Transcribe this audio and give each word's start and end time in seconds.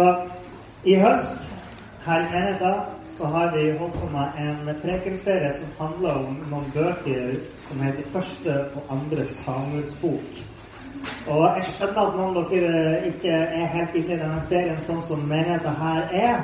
Så 0.00 0.14
i 0.84 0.94
høst 0.96 1.50
her 2.06 2.22
i 2.22 2.28
menigheten 2.32 2.74
så 3.16 3.26
har 3.28 3.50
vi 3.52 3.64
holdt 3.78 3.98
på 4.00 4.06
med 4.12 4.38
en 4.40 4.70
prekenserie 4.82 5.50
som 5.52 5.74
handler 5.80 6.22
om 6.22 6.38
noen 6.48 6.70
bøker 6.72 7.34
som 7.66 7.82
heter 7.84 8.06
Første 8.14 8.54
og 8.78 8.94
andre 8.94 9.26
Samuels 9.28 9.92
bok. 10.00 10.38
Og 11.26 11.42
jeg 11.58 11.66
skjønner 11.72 12.00
at 12.06 12.16
noen 12.16 12.40
av 12.40 12.48
dere 12.48 12.94
ikke 13.10 13.34
er 13.58 13.68
helt 13.74 14.00
inne 14.00 14.16
i 14.16 14.22
denne 14.22 14.40
serien 14.48 14.80
sånn 14.86 15.04
som 15.04 15.28
menigheten 15.28 15.76
her 15.82 16.16
er. 16.22 16.40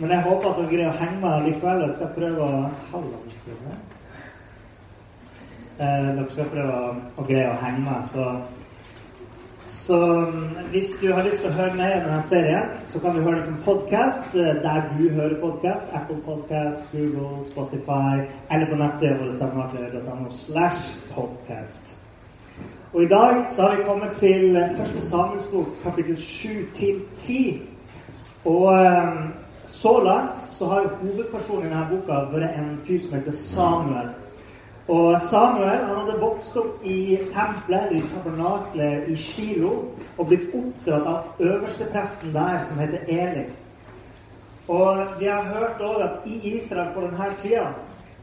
Men 0.00 0.16
jeg 0.16 0.26
håper 0.26 0.50
at 0.50 0.58
dere 0.58 0.72
greier 0.74 0.90
å 0.90 0.98
henge 1.04 1.22
med 1.22 1.46
likevel. 1.46 1.86
Jeg 1.86 1.96
skal 2.00 2.14
prøve 2.18 2.40
å 2.42 2.52
eh, 5.78 6.10
Dere 6.10 6.30
skal 6.34 6.54
prøve 6.58 6.84
å 7.14 7.30
greie 7.30 7.54
å 7.54 7.60
henge 7.62 7.86
med. 7.86 8.10
Så 8.10 8.32
så 9.86 10.06
mm, 10.06 10.56
hvis 10.70 10.98
du 11.02 11.12
har 11.12 11.22
lyst 11.22 11.44
til 11.44 11.52
å 11.52 11.56
høre 11.60 11.76
mer 11.78 11.92
i 11.94 12.00
denne 12.02 12.22
serien, 12.26 12.72
så 12.90 12.98
kan 12.98 13.14
du 13.14 13.20
høre 13.22 13.38
den 13.38 13.44
som 13.46 13.58
podkast 13.62 14.34
eh, 14.34 14.56
der 14.64 14.88
du 14.96 15.04
hører 15.14 15.36
podkast. 15.38 15.92
Apple 15.94 16.18
Podcast, 16.26 16.90
Google, 16.90 17.44
Spotify 17.46 18.24
eller 18.50 18.66
på 18.66 18.80
nettsida 18.80 19.14
vår. 19.20 19.36
Og 22.92 23.02
i 23.02 23.08
dag 23.14 23.46
så 23.54 23.62
har 23.62 23.76
vi 23.76 23.86
kommet 23.86 24.18
til 24.18 24.58
første 24.76 25.06
Samuelsbok, 25.06 25.70
kapittel 25.84 26.16
7 26.18 26.48
til 26.74 27.00
10. 27.18 27.62
Og 28.44 28.66
um, 28.66 29.34
så 29.66 30.00
langt 30.02 30.54
så 30.54 30.66
har 30.66 30.90
hovedpersonen 31.02 31.66
i 31.66 31.70
denne 31.70 31.88
boka 31.90 32.24
vært 32.34 32.58
en 32.58 32.78
fyr 32.86 33.02
som 33.04 33.18
heter 33.18 33.38
Samuel. 33.38 34.14
Og 34.88 35.20
Samuel 35.20 35.82
han 35.82 35.96
hadde 35.98 36.20
vokst 36.20 36.56
opp 36.60 36.84
i 36.86 37.16
tempelet, 37.34 37.96
i 37.96 38.02
tabernaklet 38.06 39.08
i 39.10 39.16
Shilo, 39.18 39.72
og 40.14 40.28
blitt 40.30 40.52
oppdratt 40.54 41.08
av 41.10 41.40
øverstepresten 41.42 42.34
der, 42.34 42.60
som 42.68 42.78
heter 42.78 43.08
Eli. 43.10 43.48
Og 44.68 45.18
vi 45.18 45.26
har 45.26 45.42
hørt 45.50 45.82
òg 45.82 46.04
at 46.04 46.26
i 46.26 46.38
Israel 46.54 46.94
på 46.94 47.02
denne 47.02 47.32
tida 47.42 47.66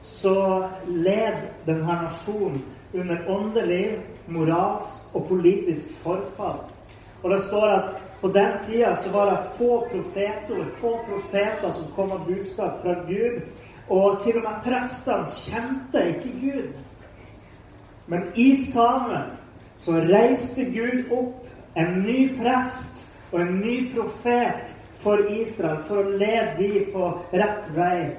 så 0.03 0.67
led 0.87 1.43
denne 1.67 1.99
nasjonen 2.03 2.63
under 2.93 3.27
åndelig, 3.31 3.99
moralsk 4.27 5.15
og 5.15 5.27
politisk 5.27 5.91
forfall. 6.03 6.59
Og 7.23 7.31
det 7.31 7.43
står 7.43 7.67
at 7.67 8.01
på 8.21 8.27
den 8.27 8.51
tida 8.67 8.95
så 8.95 9.11
var 9.11 9.29
det 9.29 9.37
få 9.57 9.85
profeter, 9.91 10.65
få 10.79 10.97
profeter 11.07 11.71
som 11.71 11.91
kom 11.95 12.09
med 12.09 12.27
budskap 12.27 12.81
fra 12.83 12.95
Gud. 13.07 13.41
Og 13.89 14.21
til 14.23 14.37
og 14.39 14.45
med 14.47 14.61
prestene 14.63 15.27
kjente 15.27 16.03
ikke 16.13 16.33
Gud. 16.41 16.73
Men 18.07 18.27
i 18.35 18.55
Samuel 18.65 19.31
så 19.77 19.99
reiste 20.07 20.65
Gud 20.71 21.11
opp 21.11 21.79
en 21.79 22.03
ny 22.05 22.27
prest 22.37 23.07
og 23.31 23.41
en 23.41 23.55
ny 23.59 23.77
profet 23.95 24.75
for 25.03 25.25
Israel 25.31 25.81
for 25.87 26.03
å 26.03 26.17
lede 26.19 26.53
de 26.59 26.85
på 26.93 27.09
rett 27.33 27.71
vei. 27.75 28.13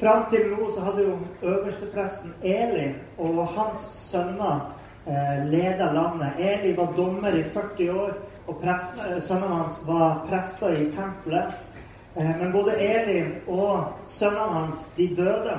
Fram 0.00 0.26
til 0.30 0.50
nå 0.52 0.70
så 0.72 0.82
hadde 0.84 1.06
jo 1.06 1.18
øverstepresten 1.42 2.34
Eli 2.44 2.90
og 3.22 3.46
hans 3.54 3.86
sønner 3.96 4.66
eh, 5.06 5.46
leda 5.48 5.92
landet. 5.94 6.36
Eli 6.38 6.74
var 6.76 6.92
dommer 6.96 7.36
i 7.36 7.44
40 7.54 7.92
år, 7.94 8.12
og 8.46 8.58
prest, 8.60 8.98
eh, 9.00 9.22
sønnene 9.24 9.62
hans 9.62 9.80
var 9.86 10.26
prester 10.28 10.76
i 10.76 10.90
tempelet. 10.96 11.56
Eh, 12.16 12.36
men 12.40 12.52
både 12.52 12.76
Elin 12.80 13.34
og 13.46 13.84
sønnene 14.04 14.52
hans 14.60 14.86
de 14.96 15.08
døde. 15.16 15.58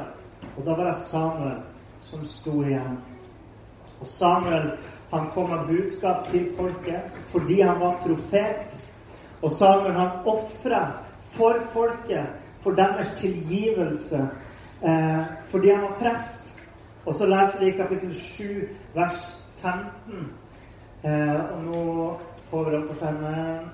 Og 0.57 0.66
da 0.66 0.73
var 0.73 0.90
det 0.90 0.97
Samuel 0.97 1.59
som 2.01 2.25
sto 2.25 2.62
igjen. 2.63 2.97
Og 4.00 4.07
Samuel 4.07 4.72
han 5.12 5.29
kom 5.34 5.50
med 5.50 5.67
budskap 5.67 6.28
til 6.28 6.50
folket 6.57 7.22
fordi 7.31 7.62
han 7.62 7.79
var 7.79 8.00
profet. 8.03 8.78
Og 9.41 9.51
Samuel 9.51 9.94
han 9.94 10.25
ofra 10.25 10.81
for 11.31 11.59
folket, 11.69 12.25
for 12.62 12.72
deres 12.72 13.13
tilgivelse, 13.17 14.29
eh, 14.84 15.25
fordi 15.47 15.69
han 15.69 15.81
var 15.81 15.97
prest. 16.00 16.59
Og 17.06 17.16
så 17.16 17.25
leser 17.25 17.66
vi 17.66 17.72
kapittel 17.72 18.16
7, 18.16 18.69
vers 18.96 19.44
15. 19.62 20.34
Eh, 21.03 21.51
og 21.51 21.63
nå 21.63 22.17
får 22.50 22.69
vi 22.69 22.75
opp 22.75 22.90
på 22.90 22.97
skjermen 23.00 23.69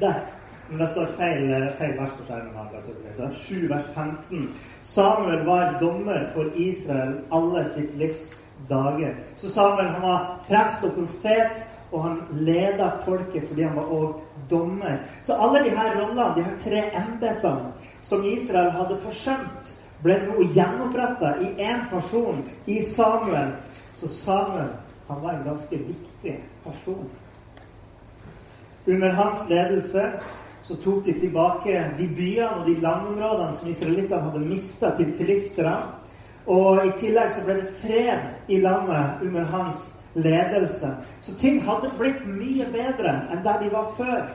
der. 0.00 0.31
Men 0.72 0.80
det 0.80 0.86
står 0.88 1.10
feil, 1.18 1.50
feil 1.76 1.98
vers 1.98 2.12
på 2.16 2.24
skjermen. 2.24 2.54
Altså. 2.72 3.26
7 3.36 3.68
vers 3.68 3.88
15. 3.94 4.46
Samuel 4.82 5.44
var 5.44 5.74
dommer 5.80 6.24
for 6.32 6.48
Israel 6.56 7.18
alle 7.32 7.66
sitt 7.74 7.92
livs 8.00 8.30
dager. 8.70 9.12
Så 9.36 9.50
Samuel 9.50 9.90
han 9.92 10.02
var 10.02 10.40
prest 10.48 10.84
og 10.88 10.94
profet, 10.96 11.60
og 11.92 12.06
han 12.06 12.18
leda 12.32 12.88
folket 13.04 13.44
fordi 13.50 13.68
han 13.68 13.76
var 13.76 13.92
òg 13.92 14.14
dommer. 14.50 14.96
Så 15.22 15.36
alle 15.36 15.60
de 15.66 15.76
her 15.76 16.00
rollene, 16.00 16.32
de 16.36 16.46
her 16.48 16.58
tre 16.64 16.84
embetene 17.02 17.72
som 18.00 18.24
Israel 18.24 18.72
hadde 18.72 18.96
forsømt, 19.04 19.74
ble 20.02 20.16
nå 20.24 20.48
gjenoppretta 20.56 21.36
i 21.44 21.52
én 21.60 21.84
person, 21.90 22.40
i 22.66 22.80
Samuel. 22.82 23.52
Så 23.94 24.08
Samuel 24.08 24.72
han 25.08 25.20
var 25.22 25.36
en 25.36 25.44
ganske 25.44 25.76
viktig 25.76 26.38
person. 26.64 27.10
Under 28.86 29.12
hans 29.12 29.48
ledelse 29.48 30.12
så 30.62 30.76
tok 30.76 31.04
de 31.04 31.12
tilbake 31.20 31.80
de 31.98 32.06
byene 32.06 32.50
og 32.60 32.66
de 32.66 32.76
landområdene 32.80 33.54
som 33.56 33.70
israelittene 33.70 34.22
hadde 34.22 34.44
mista 34.46 34.92
til 34.96 35.10
filistene. 35.18 35.74
Og 36.46 36.86
i 36.86 36.92
tillegg 36.98 37.30
så 37.34 37.42
ble 37.46 37.56
det 37.60 37.72
fred 37.82 38.50
i 38.50 38.60
landet 38.62 39.22
under 39.26 39.44
hans 39.50 39.82
ledelse. 40.14 40.90
Så 41.20 41.34
ting 41.38 41.60
hadde 41.62 41.90
blitt 41.98 42.22
mye 42.26 42.66
bedre 42.70 43.14
enn 43.30 43.42
der 43.44 43.58
de 43.62 43.72
var 43.72 43.90
før. 43.96 44.30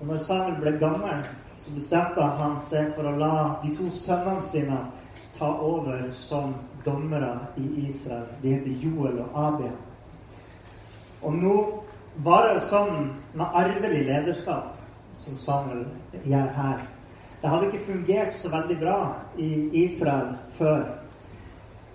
Og 0.00 0.06
når 0.06 0.20
Samuel 0.20 0.60
ble 0.60 0.74
gammel, 0.80 1.24
så 1.58 1.72
bestemte 1.72 2.28
han 2.40 2.58
seg 2.60 2.92
for 2.96 3.08
å 3.08 3.16
la 3.16 3.34
de 3.62 3.72
to 3.76 3.88
sønnene 3.88 4.44
sine 4.50 4.80
ta 5.38 5.48
over 5.64 6.10
som 6.12 6.52
dommere 6.84 7.38
i 7.56 7.88
Israel. 7.88 8.26
De 8.42 8.52
heter 8.52 8.84
Joel 8.84 9.22
og 9.24 9.38
Abia. 9.46 9.72
Og 11.24 11.38
nå 11.40 11.56
bare 12.22 12.60
sånn 12.62 13.08
med 13.34 13.56
arvelig 13.58 14.04
lederskap, 14.06 14.74
som 15.18 15.38
Samuel 15.38 15.86
gjør 16.24 16.50
her. 16.56 16.84
Det 17.42 17.50
hadde 17.50 17.66
ikke 17.68 17.86
fungert 17.86 18.34
så 18.34 18.50
veldig 18.52 18.76
bra 18.80 18.98
i 19.36 19.50
Israel 19.84 20.34
før. 20.58 20.84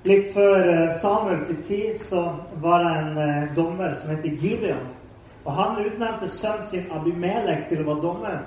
Litt 0.08 0.30
før 0.32 0.62
eh, 0.62 0.96
Samuels 1.00 1.50
tid 1.68 1.98
så 2.00 2.22
var 2.64 2.84
det 2.84 2.92
en 3.00 3.18
eh, 3.24 3.50
dommer 3.56 3.96
som 4.00 4.14
het 4.14 4.28
Gideon. 4.30 4.86
Og 5.44 5.56
han 5.56 5.80
utnevnte 5.82 6.30
sønnen 6.30 6.66
sin 6.68 6.92
Abimelek 6.94 7.66
til 7.70 7.82
å 7.82 7.88
være 7.90 8.04
dommer. 8.04 8.40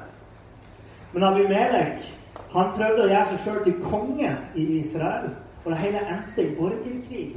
Men 1.13 1.27
Abimelek 1.29 2.07
han 2.53 2.73
prøvde 2.77 3.05
å 3.05 3.11
gjøre 3.11 3.29
seg 3.33 3.45
sjøl 3.45 3.61
til 3.67 3.81
konge 3.89 4.33
i 4.55 4.67
Israel. 4.79 5.33
Og 5.65 5.73
det 5.73 5.81
hele 5.83 6.05
endte 6.07 6.45
i 6.45 6.55
borgerkrig. 6.57 7.33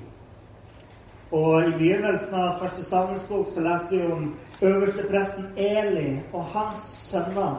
Og 1.36 1.66
i 1.68 1.72
begynnelsen 1.76 2.36
av 2.40 2.62
første 2.62 2.84
Samuelsbok 2.88 3.50
så 3.52 3.64
leser 3.66 3.92
vi 3.92 4.12
om 4.14 4.28
øverstepresten 4.64 5.50
Eli 5.60 6.22
og 6.32 6.46
hans 6.54 6.86
sønner, 7.10 7.58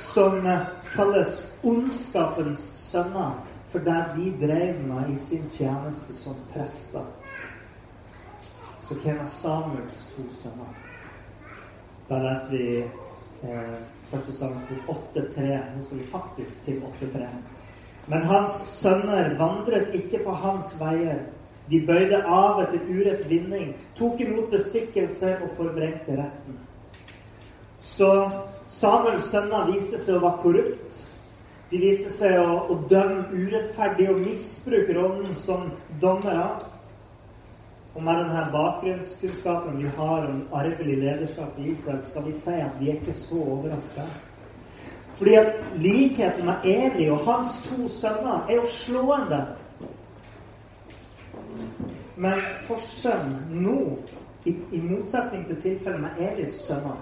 som 0.00 0.38
kalles 0.94 1.34
ondskapens 1.60 2.62
sønner, 2.80 3.36
for 3.68 3.84
der 3.84 4.14
de 4.16 4.32
drev 4.40 4.80
med 4.86 5.12
i 5.12 5.18
sin 5.20 5.44
tjeneste 5.52 6.16
som 6.16 6.40
prester. 6.54 7.04
Så 8.80 8.96
hvem 9.02 9.20
er 9.20 9.28
Samuels 9.28 10.06
to 10.14 10.24
sønner? 10.32 10.72
Da 12.08 12.22
leser 12.24 12.56
vi 12.56 12.66
eh, 13.44 13.78
første 14.08 14.32
Samuelsbok 14.38 14.94
8.3. 14.96 15.50
Nå 15.76 15.84
skal 15.84 15.98
vi 15.98 16.12
faktisk 16.12 16.64
til 16.64 16.80
8.3. 17.02 17.28
Men 18.06 18.24
hans 18.24 18.62
sønner 18.72 19.36
vandret 19.36 19.92
ikke 19.92 20.24
på 20.24 20.32
hans 20.32 20.78
veier 20.80 21.26
de 21.70 21.80
bøyde 21.86 22.22
av 22.24 22.62
etter 22.62 22.86
urett 22.88 23.26
vinning, 23.28 23.74
tok 23.98 24.20
imot 24.24 24.50
bestikkelse 24.52 25.34
og 25.42 25.52
forvrengte 25.58 26.16
retten. 26.16 26.56
Så 27.80 28.08
Samuels 28.70 29.28
sønner 29.32 29.68
viste 29.72 30.00
seg 30.00 30.18
å 30.18 30.24
være 30.24 30.42
korrupt. 30.42 31.04
De 31.68 31.80
viste 31.82 32.10
seg 32.12 32.38
å, 32.40 32.64
å 32.72 32.78
dømme 32.88 33.28
urettferdig 33.32 34.08
og 34.12 34.22
misbruke 34.24 34.96
rollen 34.96 35.34
som 35.36 35.68
dommere. 36.00 36.48
Og 37.94 38.04
med 38.04 38.20
denne 38.22 38.46
bakgrunnskunnskapen 38.52 39.80
vi 39.80 39.90
har 39.96 40.28
om 40.30 40.42
arvelig 40.54 40.98
lederskap 41.02 41.56
i 41.58 41.72
Israel, 41.72 42.00
skal 42.06 42.28
vi 42.28 42.34
si 42.36 42.56
at 42.62 42.76
vi 42.80 42.92
er 42.92 43.00
ikke 43.00 43.16
så 43.16 43.40
overraska. 43.42 44.06
Fordi 45.18 45.34
at 45.34 45.56
likheten 45.82 46.46
med 46.46 46.64
Eli 46.64 47.08
og 47.10 47.24
hans 47.26 47.58
to 47.66 47.88
sønner 47.90 48.46
er 48.46 48.60
jo 48.60 48.68
slående. 48.70 49.40
Men 52.18 52.40
forskjellen 52.66 53.62
nå, 53.62 53.78
i, 54.44 54.54
i 54.74 54.80
motsetning 54.82 55.44
til 55.46 55.60
tilfellet 55.62 56.02
med 56.02 56.22
Elis 56.30 56.56
sønner, 56.66 56.98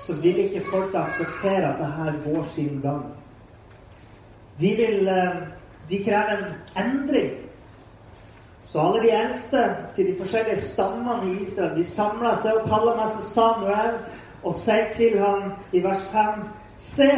så 0.00 0.16
vil 0.20 0.38
ikke 0.44 0.64
folk 0.68 0.94
akseptere 0.96 1.70
at 1.70 1.80
det 1.80 1.92
her 1.96 2.18
går 2.24 2.44
sin 2.54 2.80
gang. 2.82 3.06
De 4.60 4.74
vil 4.76 5.08
eh, 5.08 5.40
De 5.90 5.98
krever 6.04 6.36
en 6.36 6.84
endring. 6.84 7.32
Så 8.64 8.80
alle 8.80 9.00
de 9.02 9.10
eldste 9.10 9.64
til 9.96 10.06
de 10.06 10.12
forskjellige 10.18 10.60
stammene 10.62 11.32
i 11.32 11.42
Israel 11.42 11.72
de 11.74 11.86
samler 11.90 12.36
seg 12.38 12.60
og 12.60 12.84
med 12.86 13.08
seg 13.16 13.24
Samuel 13.26 13.96
og 14.42 14.54
sier 14.54 14.92
til 14.94 15.18
ham 15.18 15.48
i 15.72 15.82
vers 15.82 16.04
5 16.12 16.44
Se, 16.78 17.08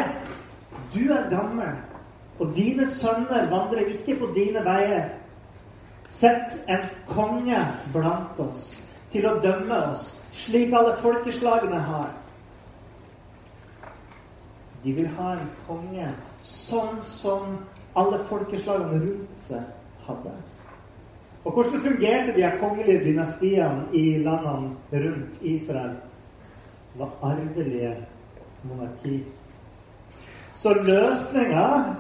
du 0.95 1.13
er 1.13 1.29
gammel, 1.31 1.77
og 2.39 2.55
dine 2.57 2.87
sønner 2.89 3.51
vandrer 3.51 3.93
ikke 3.93 4.17
på 4.19 4.31
dine 4.35 4.65
veier. 4.65 5.13
Sett 6.13 6.69
en 6.69 6.85
konge 7.09 7.61
blant 7.93 8.41
oss 8.45 8.83
til 9.13 9.25
å 9.29 9.39
dømme 9.41 9.79
oss, 9.93 10.19
slik 10.37 10.75
alle 10.77 10.93
folkeslagene 11.01 11.81
har. 11.89 12.11
De 14.83 14.93
vil 14.93 15.09
ha 15.17 15.33
en 15.39 15.49
konge 15.67 16.11
sånn 16.45 17.01
som 17.07 17.57
alle 17.99 18.21
folkeslagene 18.29 19.01
rundt 19.03 19.37
seg 19.41 20.05
hadde. 20.07 20.33
Og 21.43 21.57
hvordan 21.57 21.83
fungerte 21.83 22.37
de 22.37 22.47
kongelige 22.61 23.03
dynastiene 23.07 23.89
i 23.97 24.19
landene 24.23 25.03
rundt 25.05 25.41
Israel? 25.43 25.97
Det 26.93 27.01
var 27.01 27.33
arvelige 27.33 27.95
monarki. 28.69 29.23
Så 30.55 30.75
løsninga 30.85 31.95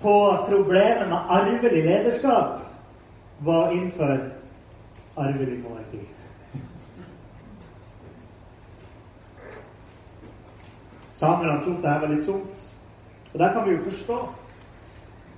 på 0.00 0.14
problemet 0.46 1.08
med 1.10 1.34
arvelig 1.36 1.82
lederskap 1.84 2.63
var 3.44 3.72
innenfor 3.72 4.30
arvelig 5.16 5.58
monarki. 5.62 6.00
Samerne 11.12 11.60
tok 11.64 11.82
det 11.82 11.90
her 11.90 12.00
veldig 12.06 12.24
tungt. 12.26 12.64
Og 13.32 13.38
det 13.40 13.50
kan 13.52 13.68
vi 13.68 13.76
jo 13.76 13.84
forstå. 13.84 14.18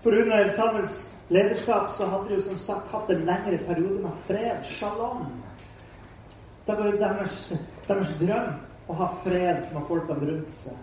For 0.03 0.11
under 0.23 0.51
Samuels 0.51 1.19
lederskap 1.29 1.93
så 1.93 2.07
hadde 2.07 2.29
de 2.29 2.35
jo 2.35 2.41
som 2.41 2.59
sagt 2.59 2.91
hatt 2.93 3.11
en 3.11 3.25
lengre 3.27 3.59
periode 3.67 4.03
med 4.03 4.21
fred. 4.27 4.65
Shalom. 4.65 5.27
Det 6.67 6.79
var 6.79 6.91
jo 6.91 6.99
deres, 6.99 7.53
deres 7.89 8.13
drøm 8.21 8.53
å 8.89 8.99
ha 9.01 9.09
fred 9.25 9.67
med 9.75 9.89
folkene 9.89 10.31
rundt 10.31 10.51
seg. 10.51 10.77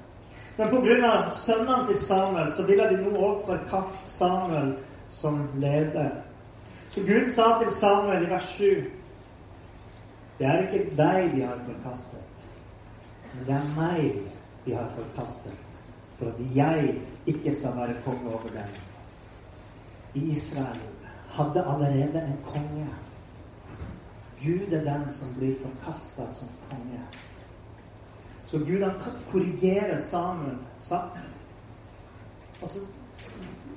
Men 0.58 0.70
pga. 0.70 1.30
sønnene 1.34 1.88
til 1.88 1.98
Samuel 1.98 2.52
så 2.54 2.66
ville 2.68 2.90
de 2.90 3.00
nå 3.02 3.14
òg 3.18 3.46
forkaste 3.48 4.12
Samuel 4.12 4.75
som 5.10 5.42
leder. 5.58 6.12
Så 6.94 7.01
Gud 7.01 7.31
sa 7.31 7.45
til 7.63 7.72
Samuel 7.74 8.24
i 8.24 8.30
vers 8.30 8.48
7 8.54 8.66
Det 10.38 10.45
er 10.45 10.60
ikke 10.62 10.95
deg 10.98 11.31
de 11.34 11.42
har 11.42 11.62
forkastet, 11.66 12.44
men 13.34 13.48
det 13.48 13.56
er 13.56 13.72
meg 13.78 14.19
de 14.66 14.75
har 14.75 14.92
forkastet, 14.94 15.74
for 16.19 16.30
at 16.30 16.44
jeg 16.56 16.94
ikke 17.25 17.56
skal 17.56 17.78
være 17.78 17.98
konge 18.06 18.30
over 18.30 18.54
dem. 18.54 18.78
Israel 20.13 20.80
hadde 21.34 21.66
allerede 21.66 22.24
en 22.28 22.40
konge. 22.45 22.88
Gud 24.44 24.74
er 24.74 24.86
den 24.86 25.12
som 25.12 25.34
blir 25.38 25.56
forkasta 25.66 26.30
som 26.34 26.50
konge. 26.69 27.01
Så 28.46 28.60
Gud 28.60 28.84
han 28.84 29.00
korrigerer 29.31 30.01
Samuel. 30.01 30.57
Sant? 30.80 31.18
Altså, 32.62 32.80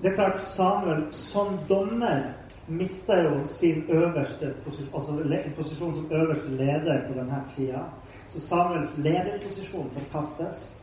det 0.02 0.10
er 0.10 0.14
klart 0.14 0.40
Samuel 0.40 1.06
som 1.12 1.58
dommer 1.68 2.32
mister 2.68 3.22
jo 3.22 3.46
sin 3.46 3.84
øverste 3.88 4.54
posisjon, 4.64 4.94
altså 4.94 5.52
posisjon 5.56 5.94
som 5.94 6.12
øverste 6.12 6.50
leder 6.50 7.06
på 7.06 7.18
denne 7.18 7.44
tida. 7.56 7.82
Så 8.28 8.40
Samuels 8.40 8.98
lederposisjon 8.98 9.90
forkastes. 9.98 10.78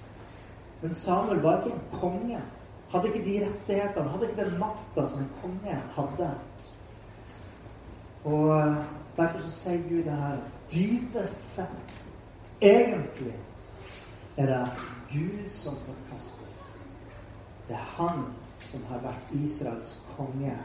Men 0.81 0.93
Samuel 0.93 1.41
var 1.41 1.57
ikke 1.57 1.75
en 1.75 1.99
konge. 1.99 2.39
Hadde 2.89 3.07
ikke 3.07 3.25
de 3.25 3.45
rettighetene, 3.45 4.09
hadde 4.09 4.29
ikke 4.29 4.43
den 4.43 4.59
makta 4.59 5.07
som 5.09 5.19
en 5.19 5.31
konge 5.41 5.77
hadde. 5.95 6.31
Og 8.23 8.59
eh, 8.59 8.75
Derfor 9.17 9.39
så 9.39 9.51
sier 9.51 9.81
Gud 9.89 10.03
det 10.03 10.15
her. 10.17 10.37
Dypest 10.73 11.55
sett, 11.55 12.05
egentlig, 12.61 13.35
er 14.37 14.45
det 14.45 14.69
Gud 15.11 15.49
som 15.49 15.75
forkastes. 15.85 16.79
Det 17.67 17.75
er 17.75 17.91
han 17.97 18.23
som 18.59 18.85
har 18.89 19.03
vært 19.03 19.35
Israels 19.37 19.99
konge. 20.15 20.55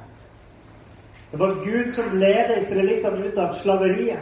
Det 1.30 1.36
var 1.36 1.64
Gud 1.64 1.90
som 1.90 2.18
ledet 2.18 2.62
israelittene 2.62 3.26
ut 3.26 3.38
av 3.38 3.52
slaveriet. 3.52 4.18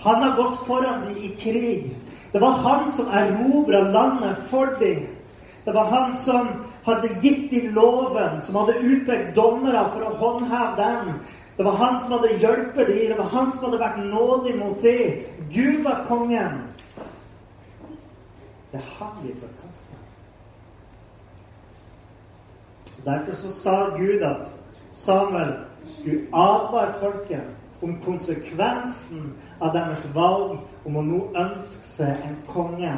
Han 0.00 0.22
har 0.22 0.36
gått 0.36 0.66
foran 0.66 1.00
dem 1.04 1.16
i 1.16 1.28
krig. 1.36 1.96
Det 2.32 2.38
var 2.38 2.50
han 2.50 2.92
som 2.92 3.08
erobra 3.12 3.80
landet 3.80 4.38
for 4.48 4.66
dem. 4.80 5.06
Det 5.64 5.72
var 5.72 5.84
han 5.84 6.16
som 6.16 6.48
hadde 6.84 7.08
gitt 7.20 7.50
dem 7.50 7.74
loven, 7.74 8.40
som 8.40 8.56
hadde 8.56 8.78
utpekt 8.78 9.34
dommere 9.36 9.84
for 9.92 10.06
å 10.06 10.16
håndheve 10.16 10.76
den. 10.78 11.12
Det 11.56 11.64
var 11.64 11.76
han 11.76 12.00
som 12.00 12.12
hadde 12.12 12.38
hjulpet 12.40 12.86
dem. 12.88 13.08
Det 13.08 13.18
var 13.18 13.28
han 13.34 13.52
som 13.52 13.64
hadde 13.66 13.82
vært 13.82 13.98
nådig 14.06 14.54
mot 14.56 14.82
dem. 14.82 15.18
Gud 15.52 15.82
var 15.84 16.04
kongen. 16.08 16.62
Det 18.72 18.80
han 18.96 19.18
vi 19.22 19.34
forkaster. 19.34 19.98
Derfor 23.04 23.36
så 23.36 23.52
sa 23.52 23.76
Gud 23.96 24.22
at 24.22 24.48
Samuel 24.92 25.52
skulle 25.84 26.26
advare 26.32 26.92
folket 27.00 27.82
om 27.82 27.96
konsekvensen 28.04 29.32
av 29.60 29.72
deres 29.74 30.04
valg 30.14 30.58
om 30.84 30.96
å 30.96 31.06
nå 31.06 31.20
ønske 31.38 31.88
seg 31.88 32.26
en 32.26 32.36
konge. 32.50 32.92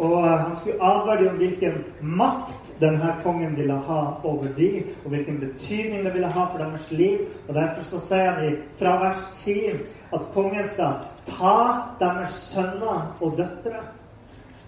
Og 0.00 0.22
han 0.24 0.54
skulle 0.56 0.80
advare 0.80 1.20
dem 1.20 1.34
om 1.34 1.40
hvilken 1.42 1.82
makt 2.00 2.74
denne 2.80 3.12
kongen 3.22 3.56
ville 3.56 3.76
ha 3.86 4.00
over 4.24 4.48
dem, 4.56 4.88
og 5.04 5.12
hvilken 5.12 5.40
betydning 5.42 6.06
det 6.06 6.14
ville 6.14 6.30
ha 6.32 6.46
for 6.48 6.62
deres 6.64 6.88
liv. 6.96 7.26
Og 7.48 7.54
Derfor 7.54 7.84
så 7.84 8.00
sier 8.00 8.38
han 8.38 8.60
fra 8.80 8.96
vers 9.04 9.26
10 9.44 9.82
at 10.12 10.30
kongen 10.34 10.68
skal 10.68 11.02
ta 11.28 11.56
deres 12.00 12.40
sønner 12.52 13.12
og 13.20 13.36
døtre 13.36 13.84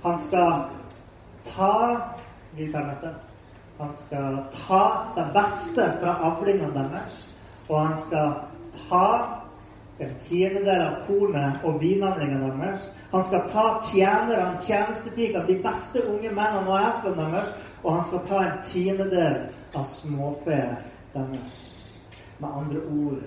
han 0.04 0.18
skal 0.18 0.52
ta 1.56 1.96
Han 3.78 3.90
skal 3.96 4.36
ta 4.66 4.82
det 5.16 5.26
beste 5.34 5.86
fra 6.00 6.18
avlingene 6.30 6.74
deres. 6.74 7.16
Og 7.68 7.80
han 7.80 7.96
skal 8.00 8.32
ta 8.88 9.06
en 9.98 10.14
tiendedel 10.20 10.82
av 10.82 11.00
kornet 11.06 11.64
og 11.64 11.80
vinavlingene 11.82 12.52
deres. 12.58 12.88
Han 13.12 13.24
skal 13.24 13.48
ta 13.50 13.66
tjenerne, 13.86 14.60
tjenestepikene, 14.62 15.46
de 15.46 15.58
beste 15.62 16.02
unge 16.10 16.30
mennene 16.30 16.66
og 16.66 16.88
eslene 16.90 17.28
deres. 17.34 17.54
Og 17.82 17.96
han 17.96 18.04
skal 18.08 18.26
ta 18.28 18.42
en 18.44 18.62
tiendedel 18.66 19.40
av 19.74 19.86
småfeet 19.90 20.86
deres. 21.14 21.60
Med 22.38 22.50
andre 22.50 22.80
ord 22.90 23.20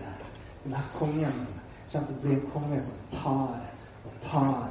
denne 0.63 0.84
kongen 0.98 1.46
kommer 1.92 2.08
til 2.08 2.16
å 2.16 2.22
bli 2.22 2.34
en 2.36 2.48
konge 2.51 2.80
som 2.84 3.04
tar 3.13 3.60
og 4.08 4.16
tar 4.24 4.66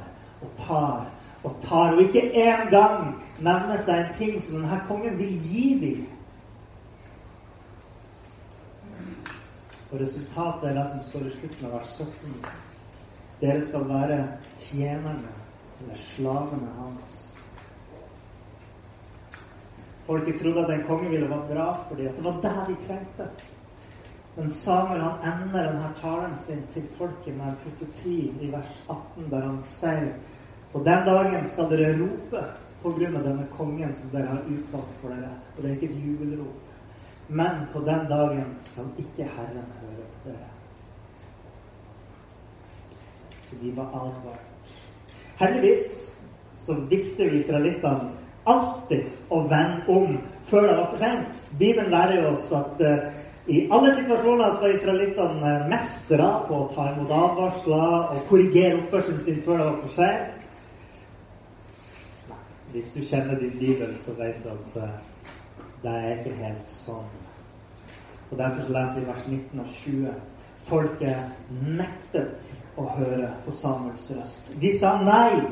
og 0.45 0.51
tar 0.61 1.05
og 1.47 1.55
tar. 1.63 1.95
Og 1.95 2.03
ikke 2.07 2.27
engang 2.43 3.15
nevner 3.39 3.81
seg 3.85 4.03
en 4.03 4.13
ting 4.17 4.37
som 4.43 4.61
denne 4.61 4.79
kongen 4.89 5.17
vil 5.19 5.33
gi 5.47 5.65
dem. 5.81 6.05
Og 9.87 9.99
resultatet 10.01 10.69
er 10.69 10.75
det 10.75 10.87
som 10.91 11.03
står 11.07 11.27
i 11.27 11.35
slutten 11.37 11.69
av 11.69 11.77
vers 11.77 11.97
17. 12.03 12.39
Dere 13.41 13.61
skal 13.63 13.85
være 13.87 14.17
tjenerne, 14.59 15.35
eller 15.79 15.99
slavene 16.01 16.71
hans. 16.81 17.13
Folket 20.07 20.39
trodde 20.41 20.63
at 20.65 20.73
en 20.73 20.87
konge 20.87 21.11
ville 21.11 21.29
være 21.29 21.53
bra 21.53 21.67
fordi 21.87 22.07
at 22.07 22.15
det 22.15 22.23
var 22.23 22.41
det 22.43 22.55
de 22.67 22.75
trengte. 22.87 23.29
Men 24.37 24.51
Samuel 24.53 25.01
han 25.01 25.23
ender 25.33 25.71
denne 25.71 25.91
talen 26.01 26.35
sin 26.37 26.63
til 26.73 26.85
folket 26.97 27.35
med 27.37 27.51
en 27.51 27.59
profeti 27.63 28.17
i 28.41 28.51
vers 28.51 28.83
18, 28.89 29.29
der 29.31 29.45
han 29.45 29.61
sier 29.65 30.11
og 30.73 30.85
den 30.85 31.05
dagen 31.07 31.47
skal 31.49 31.69
dere 31.71 31.95
rope 31.99 32.43
på 32.81 32.93
grunn 32.97 33.15
av 33.17 33.25
denne 33.25 33.47
kongen 33.57 33.93
som 33.95 34.11
dere 34.13 34.31
har 34.31 34.49
utvalgt 34.51 34.99
for 35.01 35.13
dere. 35.13 35.31
Og 35.55 35.63
det 35.63 35.69
er 35.69 35.77
ikke 35.77 35.89
et 35.91 36.03
jubelrop. 36.05 36.63
Men 37.27 37.65
på 37.73 37.79
den 37.87 38.05
dagen 38.11 38.53
skal 38.63 38.91
ikke 39.01 39.29
Herren 39.35 39.71
høre 39.81 40.05
på 40.11 40.29
dere. 40.29 40.51
Så 43.47 43.55
de 43.61 43.73
var 43.75 43.91
advart. 43.95 44.75
Heldigvis 45.39 45.89
så 46.59 46.75
visste 46.89 47.27
jo 47.27 47.37
israelittene 47.39 48.11
alltid 48.47 49.31
å 49.31 49.43
vende 49.47 49.83
om 49.91 50.17
før 50.47 50.67
det 50.67 50.77
var 50.77 50.89
for 50.91 51.01
sent. 51.01 51.41
Bibelen 51.59 51.91
lærer 51.91 52.27
oss 52.31 52.47
at 52.55 52.81
uh, 52.83 53.07
I 53.47 53.61
alle 53.71 53.93
situasjoner 53.95 54.55
skal 54.57 54.73
israelittene 54.75 55.53
mestre 55.71 56.31
på 56.47 56.57
å 56.57 56.67
ta 56.73 56.89
imot 56.91 57.11
advarsler 57.15 58.15
og 58.15 58.25
korrigere 58.27 58.81
oppførselen 58.81 59.21
sin 59.23 59.39
før 59.45 59.61
det 59.61 59.67
var 59.69 59.77
for 59.83 59.95
sent. 59.95 60.36
Hvis 62.71 62.91
du 62.95 62.99
kjenner 63.01 63.39
din 63.39 63.53
bibel, 63.59 63.93
så 63.99 64.13
vet 64.17 64.43
du 64.43 64.49
at 64.49 64.81
uh, 64.83 64.89
det 65.83 65.93
er 65.93 66.17
ikke 66.17 66.35
helt 66.41 66.67
sånn. 66.69 67.11
Og 68.31 68.37
Derfor 68.37 68.65
så 68.65 68.73
leser 68.75 68.99
vi 68.99 69.05
vers 69.07 69.27
19 69.27 69.61
og 69.63 69.69
20. 69.71 70.15
Folket 70.67 71.53
nektet 71.63 72.49
å 72.75 72.89
høre 72.97 73.29
på 73.45 73.53
Samuels 73.55 74.09
røst. 74.17 74.49
De 74.59 74.73
sa 74.75 74.97
nei. 74.99 75.45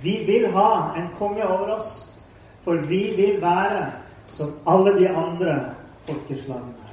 Vi 0.00 0.14
vil 0.24 0.46
ha 0.54 0.94
en 0.96 1.10
konge 1.18 1.44
over 1.44 1.74
oss, 1.74 1.90
for 2.64 2.80
vi 2.88 3.02
vil 3.18 3.36
være 3.42 3.90
som 4.32 4.54
alle 4.70 4.94
de 4.96 5.10
andre 5.12 5.58
folkeslagene. 6.06 6.88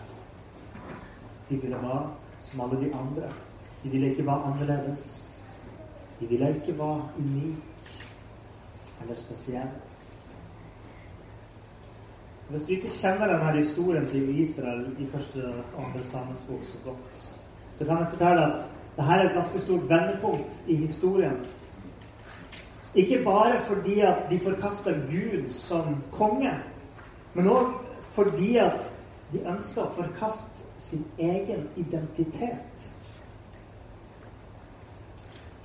De 1.48 1.62
ville 1.62 1.80
være 1.80 2.04
som 2.44 2.66
alle 2.66 2.82
de 2.84 2.92
andre. 2.92 3.32
De 3.84 3.94
ville 3.94 4.12
ikke 4.12 4.28
være 4.28 4.52
annerledes. 4.52 5.08
De 6.20 6.28
ville 6.28 6.52
ikke 6.58 6.76
være 6.80 7.08
unike 7.22 7.67
eller 9.02 9.16
spesiell. 9.16 9.70
Hvis 12.50 12.64
du 12.64 12.72
ikke 12.72 12.90
kjenner 12.90 13.28
denne 13.28 13.52
historien 13.60 14.06
til 14.08 14.40
Israel 14.40 14.86
i 15.00 15.08
første 15.12 15.44
og 15.48 15.86
andre 15.86 16.04
Samuels 16.04 16.68
så 16.68 16.78
godt, 16.86 17.36
så 17.76 17.86
kan 17.86 17.98
jeg 17.98 18.08
fortelle 18.10 18.46
at 18.46 18.62
dette 18.98 19.12
er 19.12 19.24
et 19.26 19.36
ganske 19.36 19.60
stort 19.60 19.90
vendepunkt 19.90 20.64
i 20.68 20.76
historien. 20.76 21.38
Ikke 22.96 23.24
bare 23.24 23.62
fordi 23.62 24.00
at 24.00 24.16
de 24.30 24.40
forkasta 24.40 24.92
Gud 24.92 25.50
som 25.50 26.04
konge, 26.12 26.54
men 27.34 27.48
òg 27.48 27.68
fordi 28.16 28.56
at 28.58 28.96
de 29.34 29.44
ønska 29.46 29.84
å 29.84 29.94
forkaste 29.94 30.66
sin 30.78 31.04
egen 31.20 31.68
identitet. 31.78 32.88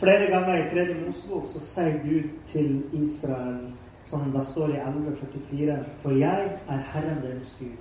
Flere 0.03 0.27
ganger 0.27 0.57
i 0.57 0.71
tredje 0.71 0.95
Mosebok 0.99 1.45
så 1.47 1.61
sier 1.63 2.01
Gud 2.03 2.31
til 2.51 2.81
Israel, 3.05 3.69
som 4.11 4.25
det 4.35 4.41
står 4.47 4.73
i 4.75 4.79
1144, 4.81 5.77
For 6.03 6.17
jeg 6.19 6.49
er 6.69 6.81
Herren 6.91 7.21
deres 7.23 7.53
Gud. 7.61 7.77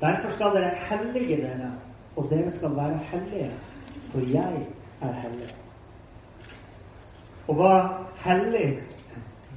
Derfor 0.00 0.30
skal 0.32 0.54
dere 0.54 0.70
hellige 0.88 1.36
dere, 1.42 1.68
og 2.16 2.30
dere 2.30 2.50
skal 2.50 2.76
være 2.76 3.00
hellige, 3.10 3.50
for 4.12 4.24
jeg 4.32 4.62
er 5.04 5.12
hellig. 5.20 5.50
Å 7.48 7.56
være 7.58 7.82
hellig 8.24 8.70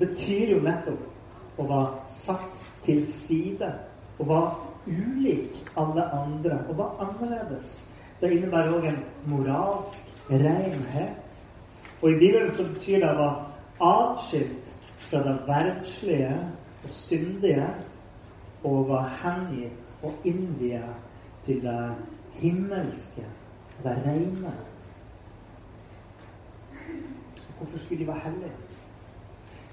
betyr 0.02 0.52
jo 0.58 0.60
nettopp 0.66 1.62
å 1.62 1.70
være 1.70 2.02
satt 2.12 2.66
til 2.84 3.00
side. 3.08 3.70
Å 4.20 4.28
være 4.28 4.52
ulik 4.92 5.64
alle 5.80 6.04
andre. 6.20 6.60
Å 6.68 6.76
være 6.82 7.08
annerledes. 7.08 7.80
Det 8.20 8.34
innebærer 8.36 8.76
òg 8.76 8.90
en 8.92 9.00
moralsk 9.32 10.12
renhet. 10.36 11.27
Og 12.02 12.12
i 12.12 12.20
Bibelen 12.20 12.52
så 12.54 12.64
betyr 12.74 13.02
det 13.02 13.10
å 13.10 13.18
være 13.18 13.46
atskilt 13.88 14.74
fra 15.08 15.24
det 15.26 15.36
verdslige 15.48 16.36
og 16.84 16.94
syndige 16.94 17.68
og 18.68 18.90
være 18.90 19.10
hengitt 19.24 20.06
og 20.06 20.28
innvie 20.28 20.84
til 21.46 21.62
det 21.64 21.82
himmelske, 22.38 23.26
det 23.84 23.98
rene. 24.06 24.54
Hvorfor 27.58 27.80
skulle 27.80 28.00
de 28.04 28.08
være 28.08 28.26
hellige? 28.28 28.52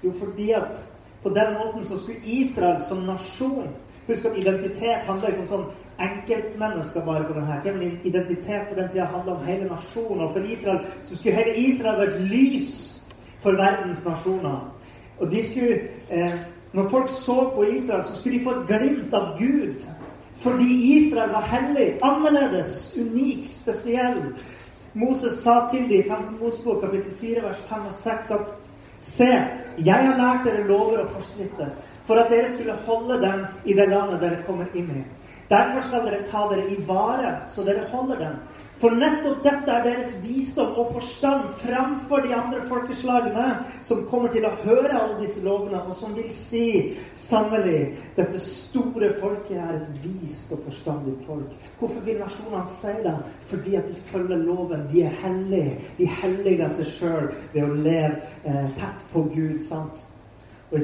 Jo, 0.03 0.13
fordi 0.19 0.51
at 0.51 0.91
på 1.23 1.29
den 1.29 1.53
måten 1.53 1.85
så 1.85 1.99
skulle 1.99 2.21
Israel 2.25 2.81
som 2.83 3.05
nasjon 3.05 3.69
Husk 4.07 4.25
at 4.25 4.37
identitet 4.37 5.01
handler 5.07 5.31
ikke 5.31 5.41
om 5.41 5.47
sånn 5.49 5.69
enkeltmennesker 5.99 7.05
bare 7.05 7.23
på 7.23 7.33
denne 7.33 7.45
her. 7.45 7.73
Men 7.73 7.99
identitet 8.03 8.67
på 8.69 8.79
den 8.79 8.89
tida 8.89 9.05
handler 9.05 9.35
om 9.35 9.45
hele 9.45 9.67
nasjonen. 9.69 10.21
Og 10.27 10.33
for 10.33 10.39
Israel 10.39 10.79
så 11.03 11.17
skulle 11.17 11.35
hele 11.35 11.57
Israel 11.57 11.99
vært 11.99 12.21
lys 12.21 12.73
for 13.43 13.51
verdens 13.51 14.05
nasjoner. 14.05 14.59
Og 15.19 15.31
de 15.31 15.45
skulle 15.45 15.79
eh, 16.11 16.33
Når 16.75 16.89
folk 16.89 17.09
så 17.09 17.51
på 17.55 17.63
Israel, 17.63 18.03
så 18.03 18.15
skulle 18.15 18.39
de 18.39 18.43
få 18.43 18.51
et 18.51 18.67
glimt 18.67 19.13
av 19.13 19.37
Gud. 19.39 19.75
Fordi 20.43 20.97
Israel 20.97 21.29
var 21.29 21.41
hellig, 21.41 21.93
annerledes, 22.03 22.97
unik, 22.99 23.47
spesiell. 23.47 24.17
Moses 24.93 25.33
sa 25.33 25.67
til 25.71 25.79
dem 25.79 25.91
i 25.91 26.03
5. 26.03 26.17
Mosebok 26.41 26.81
kapittel 26.81 27.13
4 27.21 27.43
vers 27.43 27.63
5 27.69 27.79
og 27.87 27.93
6 27.93 28.31
at 28.31 28.55
Se, 29.05 29.31
jeg 29.85 30.07
har 30.07 30.17
lært 30.17 30.45
dere 30.47 30.67
lover 30.67 30.97
og 31.03 31.09
forskrifter 31.09 31.67
for 32.05 32.15
at 32.21 32.31
dere 32.31 32.49
skulle 32.51 32.73
holde 32.73 33.21
dem 33.21 33.45
i 33.65 33.73
det 33.73 33.89
landet 33.89 34.21
dere 34.21 34.43
kommer 34.47 34.65
inn 34.73 34.89
i. 34.95 35.03
Derfor 35.49 35.81
skal 35.85 36.05
dere 36.07 36.25
ta 36.29 36.47
dere 36.49 36.69
i 36.73 36.77
vare, 36.87 37.35
så 37.47 37.65
dere 37.65 37.85
holder 37.91 38.21
dem. 38.23 38.37
For 38.75 38.91
nettopp 38.91 39.39
dette 39.45 39.71
er 39.71 39.85
deres 39.85 40.17
visdom 40.19 40.73
og 40.81 40.89
forstand 40.97 41.45
framfor 41.61 42.25
de 42.25 42.33
andre 42.35 42.59
folkeslagene, 42.67 43.45
som 43.85 44.01
kommer 44.09 44.33
til 44.33 44.43
å 44.47 44.51
høre 44.65 44.97
alle 44.97 45.21
disse 45.21 45.45
lovene, 45.45 45.79
og 45.87 45.95
som 45.95 46.11
vil 46.17 46.27
si 46.35 46.65
sannelig 47.15 47.93
dette 48.17 48.41
store 48.43 49.13
folket 49.21 49.61
er 49.61 49.77
et 49.77 50.01
vist 50.03 50.51
og 50.51 50.65
forstandig 50.67 51.15
folk. 51.27 51.55
Hvorfor 51.79 52.03
vil 52.03 52.19
nasjonene 52.19 52.65
si 52.73 52.97
det? 53.05 53.15
Fordi 53.53 53.77
at 53.79 53.87
de 53.87 53.95
følger 54.11 54.43
loven. 54.43 54.83
De 54.91 55.05
er 55.07 55.15
hellige. 55.23 55.79
De 56.01 56.09
helliger 56.19 56.75
seg 56.75 56.91
sjøl 56.97 57.31
ved 57.53 57.63
å 57.63 57.79
leve 57.79 58.19
eh, 58.43 58.67
tett 58.75 59.07
på 59.13 59.23
Gud. 59.31 59.63
sant? 59.63 60.03
Og 60.71 60.79
de 60.81 60.83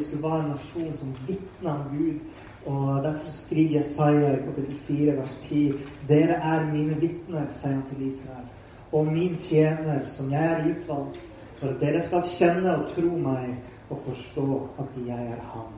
skulle 0.00 0.22
være 0.22 0.44
en 0.44 0.52
nasjon 0.54 0.92
som 0.96 1.12
vitner 1.26 1.74
om 1.74 1.88
Gud 1.92 2.20
og 2.66 3.02
Derfor 3.02 3.30
skriver 3.30 3.78
Jesaja 3.78 4.32
i 4.32 4.42
kapittel 4.44 4.78
4, 4.86 5.16
vers 5.16 5.36
10.: 5.42 5.72
Dere 6.08 6.34
er 6.34 6.72
mine 6.72 7.00
vitner, 7.00 7.46
sier 7.52 7.72
han 7.72 7.84
til 7.88 8.08
Israel, 8.08 8.46
og 8.92 9.06
min 9.06 9.36
tjener, 9.36 10.04
som 10.06 10.32
jeg 10.32 10.44
er 10.44 10.64
utvalgt, 10.70 11.20
for 11.58 11.68
at 11.68 11.80
dere 11.80 12.02
skal 12.02 12.22
kjenne 12.22 12.76
og 12.76 12.90
tro 12.94 13.16
meg 13.18 13.56
og 13.90 14.02
forstå 14.06 14.68
at 14.78 14.98
jeg 15.06 15.26
er 15.26 15.42
Han. 15.52 15.72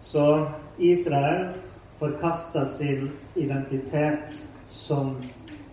Så 0.00 0.46
Israel 0.78 1.54
forkasta 1.98 2.66
sin 2.68 3.10
identitet 3.36 4.48
som 4.66 5.16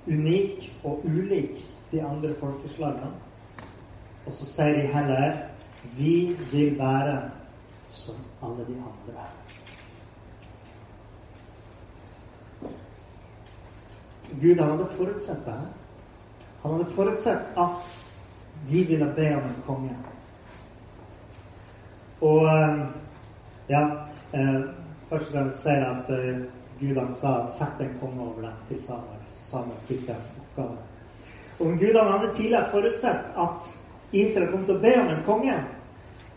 unik 0.08 0.74
og 0.84 1.02
ulik 1.06 1.66
de 1.92 2.04
andre 2.04 2.34
folkeslagene. 2.40 3.12
Og 4.26 4.34
så 4.34 4.46
sier 4.46 4.76
de 4.78 4.88
heller 4.94 5.38
vi 5.98 6.36
vil 6.52 6.80
være 6.80 7.39
som 7.90 8.16
alle 8.42 8.66
de 8.68 8.74
andre. 8.74 9.26
Gud 14.32 14.60
hadde 14.60 14.86
forutsett 14.86 15.46
det. 15.46 15.62
Han 16.62 16.72
hadde 16.72 16.86
forutsett 16.86 17.58
at 17.58 18.04
de 18.70 18.84
ville 18.84 19.14
be 19.16 19.36
om 19.36 19.44
en 19.44 19.64
konge. 19.66 19.96
Og 22.22 22.48
eh, 22.48 22.80
ja 23.70 23.82
eh, 24.34 24.62
Først 25.10 25.32
og 25.32 25.34
fremst 25.34 25.64
sier 25.64 25.82
at 25.88 26.10
uh, 26.14 26.42
Gud 26.78 26.98
han 27.00 27.16
sa 27.18 27.48
'sett 27.50 27.80
en 27.82 27.96
konge 28.02 28.22
over 28.22 28.42
dem' 28.42 28.68
til 28.68 28.84
Samuel. 28.84 29.24
Samuel 29.34 29.80
fikk 29.88 30.04
den 30.08 30.20
oppgaven. 30.42 30.78
Om 31.60 31.80
Gud 31.80 31.98
hadde 31.98 32.36
tidligere 32.36 32.70
forutsett 32.72 33.32
at 33.38 33.72
Israel 34.12 34.52
kom 34.52 34.66
til 34.66 34.76
å 34.76 34.84
be 34.84 34.94
om 35.02 35.10
en 35.10 35.24
konge. 35.26 35.56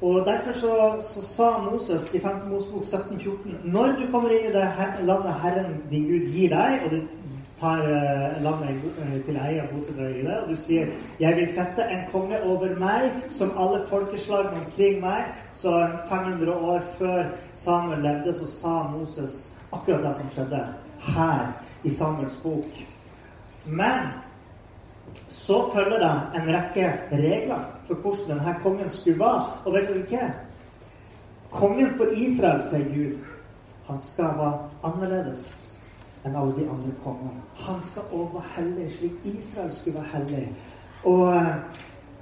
Og 0.02 0.26
Derfor 0.26 0.52
så, 0.52 0.94
så 1.00 1.26
sa 1.26 1.59
Moses 1.71 2.14
i 2.14 2.18
5. 2.21 2.30
Mosebok 2.50 2.82
17,14.: 2.82 3.71
Når 3.73 3.87
du 3.87 4.11
kommer 4.11 4.30
inn 4.30 4.49
i 4.49 4.52
det 4.52 4.71
landet 5.02 5.35
Herren 5.42 5.76
din 5.90 6.09
Gud 6.09 6.32
gir 6.35 6.49
deg, 6.49 6.80
og 6.85 6.90
du 6.90 7.00
tar 7.61 7.82
uh, 7.82 8.42
landet 8.42 8.82
uh, 8.99 9.25
til 9.26 9.38
eie 9.38 9.62
og 9.62 9.68
bosetter 9.75 10.09
deg 10.09 10.16
i 10.18 10.25
det, 10.26 10.38
og 10.38 10.50
du 10.50 10.56
sier 10.56 10.87
'Jeg 11.21 11.37
vil 11.37 11.52
sette 11.52 11.82
en 11.82 12.02
konge 12.12 12.42
over 12.42 12.75
meg, 12.78 13.11
som 13.28 13.54
alle 13.59 13.87
folkeslagene 13.87 14.64
omkring 14.66 15.00
meg', 15.00 15.30
så 15.52 15.87
500 16.09 16.52
år 16.52 16.80
før 16.99 17.25
Samuel 17.54 18.02
levde, 18.02 18.35
så 18.35 18.47
sa 18.47 18.82
Moses 18.99 19.54
akkurat 19.73 20.02
det 20.02 20.14
som 20.14 20.30
skjedde 20.30 20.66
her 21.14 21.62
i 21.85 21.90
Samuels 21.90 22.40
bok. 22.42 22.66
Men 23.66 24.00
så 25.42 25.70
følger 25.75 25.99
det 25.99 26.40
en 26.40 26.49
rekke 26.54 26.92
regler 27.12 27.62
for 27.87 27.94
hvordan 27.94 28.38
denne 28.38 28.54
kongen 28.62 28.90
skulle 28.90 29.18
være. 29.18 29.42
Og 29.64 29.75
vet 29.75 29.88
dere 29.88 30.04
hva? 30.11 30.28
Kongen 31.50 31.96
for 31.96 32.14
Israel, 32.16 32.62
sier 32.64 32.87
Gud, 32.92 33.18
han 33.88 33.99
skal 34.00 34.38
være 34.38 34.68
annerledes 34.87 35.49
enn 36.22 36.37
alle 36.38 36.54
de 36.56 36.68
andre 36.70 36.94
kongene. 37.02 37.42
Han 37.66 37.82
skal 37.82 38.14
òg 38.14 38.37
være 38.37 38.52
hellig, 38.56 38.87
slik 38.94 39.26
Israel 39.34 39.75
skulle 39.75 39.99
være 39.99 40.12
hellig. 40.14 40.44
Og, 41.04 41.34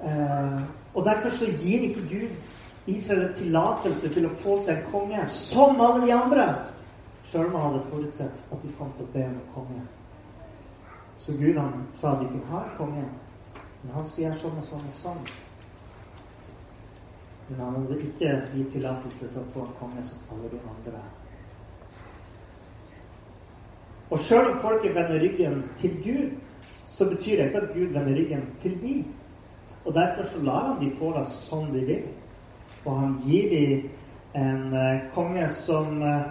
eh, 0.09 0.61
og 0.95 1.05
derfor 1.05 1.31
så 1.31 1.53
gir 1.61 1.91
ikke 1.91 2.09
Gud 2.09 2.29
Israel 2.87 3.35
tillatelse 3.37 4.09
til 4.09 4.27
å 4.27 4.35
få 4.41 4.59
seg 4.65 4.81
en 4.81 4.91
konge 4.93 5.29
som 5.29 5.81
alle 5.81 6.07
de 6.07 6.15
andre, 6.17 6.51
sjøl 7.29 7.47
om 7.47 7.61
han 7.61 7.67
hadde 7.69 7.87
forutsett 7.93 8.53
at 8.53 8.63
de 8.63 8.77
kom 8.79 8.93
til 8.97 9.07
å 9.07 9.13
be 9.13 9.25
om 9.29 9.35
en 9.37 9.51
konge. 9.55 9.89
Så 11.21 11.37
Gud 11.37 11.59
han 11.61 11.87
sa 11.93 12.15
de 12.17 12.29
kunne 12.31 12.49
ha 12.51 12.65
en 12.65 12.77
konge, 12.79 13.07
men 13.83 13.95
han 13.95 14.07
skulle 14.09 14.29
gjøre 14.29 14.41
sånn 14.41 14.61
og 14.61 14.65
sånn 14.65 14.87
og 14.89 14.97
sånn. 14.97 15.23
Men 17.51 17.61
han 17.61 17.77
hadde 17.77 17.99
ikke 18.07 18.35
gitt 18.55 18.73
tillatelse 18.73 19.29
til 19.29 19.43
å 19.43 19.49
få 19.55 19.67
en 19.67 19.77
konge 19.81 20.05
som 20.09 20.33
alle 20.33 20.53
de 20.53 20.61
andre. 20.73 21.03
Og 24.11 24.19
sjøl 24.19 24.49
om 24.53 24.61
folket 24.63 24.95
vender 24.97 25.21
ryggen 25.23 25.61
til 25.83 25.97
Gud, 26.03 26.31
så 26.87 27.07
betyr 27.11 27.37
det 27.37 27.51
ikke 27.51 27.63
at 27.63 27.75
Gud 27.75 27.93
vender 27.95 28.17
ryggen 28.17 28.47
til 28.63 28.81
dem. 28.81 29.05
Og 29.85 29.95
derfor 29.95 30.25
så 30.25 30.43
lar 30.45 30.67
han 30.67 30.81
de 30.81 30.91
det 30.91 31.27
som 31.27 31.71
de 31.73 31.85
vil. 31.87 32.03
Og 32.85 33.01
han 33.01 33.17
gir 33.27 33.51
dem 33.51 33.91
en 34.35 34.75
eh, 34.75 35.01
konge 35.15 35.49
som 35.53 36.03
uh, 36.03 36.23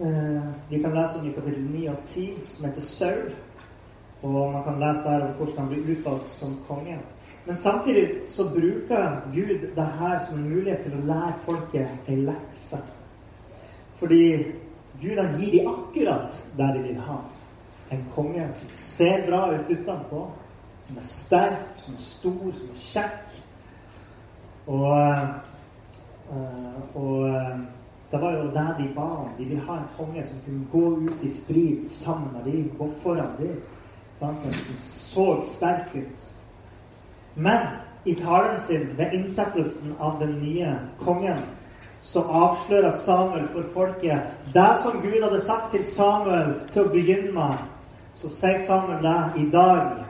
uh, 0.00 0.42
Vi 0.70 0.82
kan 0.82 0.94
lese 0.94 1.20
om 1.20 1.28
i 1.28 1.32
kapittel 1.32 1.64
9 1.64 1.90
og 1.90 1.96
10, 2.06 2.30
som 2.48 2.64
heter 2.64 2.80
Saul. 2.80 3.32
Og 4.22 4.52
man 4.52 4.62
kan 4.64 4.78
lese 4.80 5.04
der 5.04 5.26
om 5.26 5.34
hvordan 5.36 5.58
han 5.58 5.68
blir 5.68 5.96
utvalgt 5.96 6.30
som 6.30 6.56
konge. 6.68 6.98
Men 7.44 7.56
samtidig 7.56 8.08
så 8.26 8.48
bruker 8.50 9.20
Gud 9.34 9.68
det 9.76 9.86
her 9.98 10.18
som 10.26 10.38
en 10.38 10.50
mulighet 10.50 10.84
til 10.84 10.94
å 10.94 11.06
lære 11.06 11.38
folket 11.42 12.10
ei 12.10 12.20
lekse. 12.22 12.78
Fordi 13.98 14.22
Gud 15.02 15.18
han 15.18 15.34
gir 15.40 15.56
dem 15.56 15.72
akkurat 15.72 16.38
der 16.56 16.76
de 16.76 16.84
vil 16.86 17.00
ha. 17.02 17.18
En 17.90 18.06
konge 18.14 18.46
som 18.58 18.68
ser 18.72 19.26
bra 19.26 19.42
ut 19.54 19.70
utenpå, 19.70 20.22
som 20.86 20.96
er 20.98 21.06
sterk, 21.06 21.74
som 21.76 21.94
er 21.94 22.04
stor, 22.06 22.52
som 22.54 22.70
er 22.70 22.80
kjekk. 22.86 23.36
Og, 24.66 24.94
og 26.94 27.26
det 28.12 28.20
var 28.22 28.38
jo 28.38 28.48
det 28.54 28.68
de 28.78 28.88
ba 28.94 29.08
om. 29.24 29.28
De 29.38 29.44
ville 29.44 29.66
ha 29.66 29.76
en 29.80 29.92
konge 29.96 30.26
som 30.26 30.40
kunne 30.44 30.66
gå 30.72 30.86
ut 31.08 31.26
i 31.26 31.30
strid 31.30 31.90
sammen 31.90 32.32
med 32.32 32.52
dem, 32.52 32.70
gå 32.78 32.90
foran 33.02 33.34
dem. 33.38 33.60
Som 34.22 34.78
så 34.78 35.42
sterk 35.42 35.94
ut. 35.94 36.30
Men 37.34 37.66
i 38.04 38.14
talen 38.14 38.60
sin 38.60 38.96
ved 38.96 39.12
innsettelsen 39.12 39.96
av 39.98 40.20
den 40.20 40.32
nye 40.38 40.78
kongen 41.00 41.40
så 42.00 42.22
avslører 42.22 42.90
Samuel 42.90 43.48
for 43.48 43.66
folket 43.74 44.30
det 44.54 44.70
som 44.82 45.00
Gud 45.02 45.22
hadde 45.22 45.40
sagt 45.40 45.70
til 45.70 45.84
Samuel 45.86 46.54
til 46.72 46.84
å 46.84 46.92
begynne 46.94 47.34
med. 47.34 47.66
Så 48.14 48.30
sier 48.30 48.62
Samuel 48.62 49.02
det 49.02 49.42
i 49.42 49.50
dag 49.50 50.02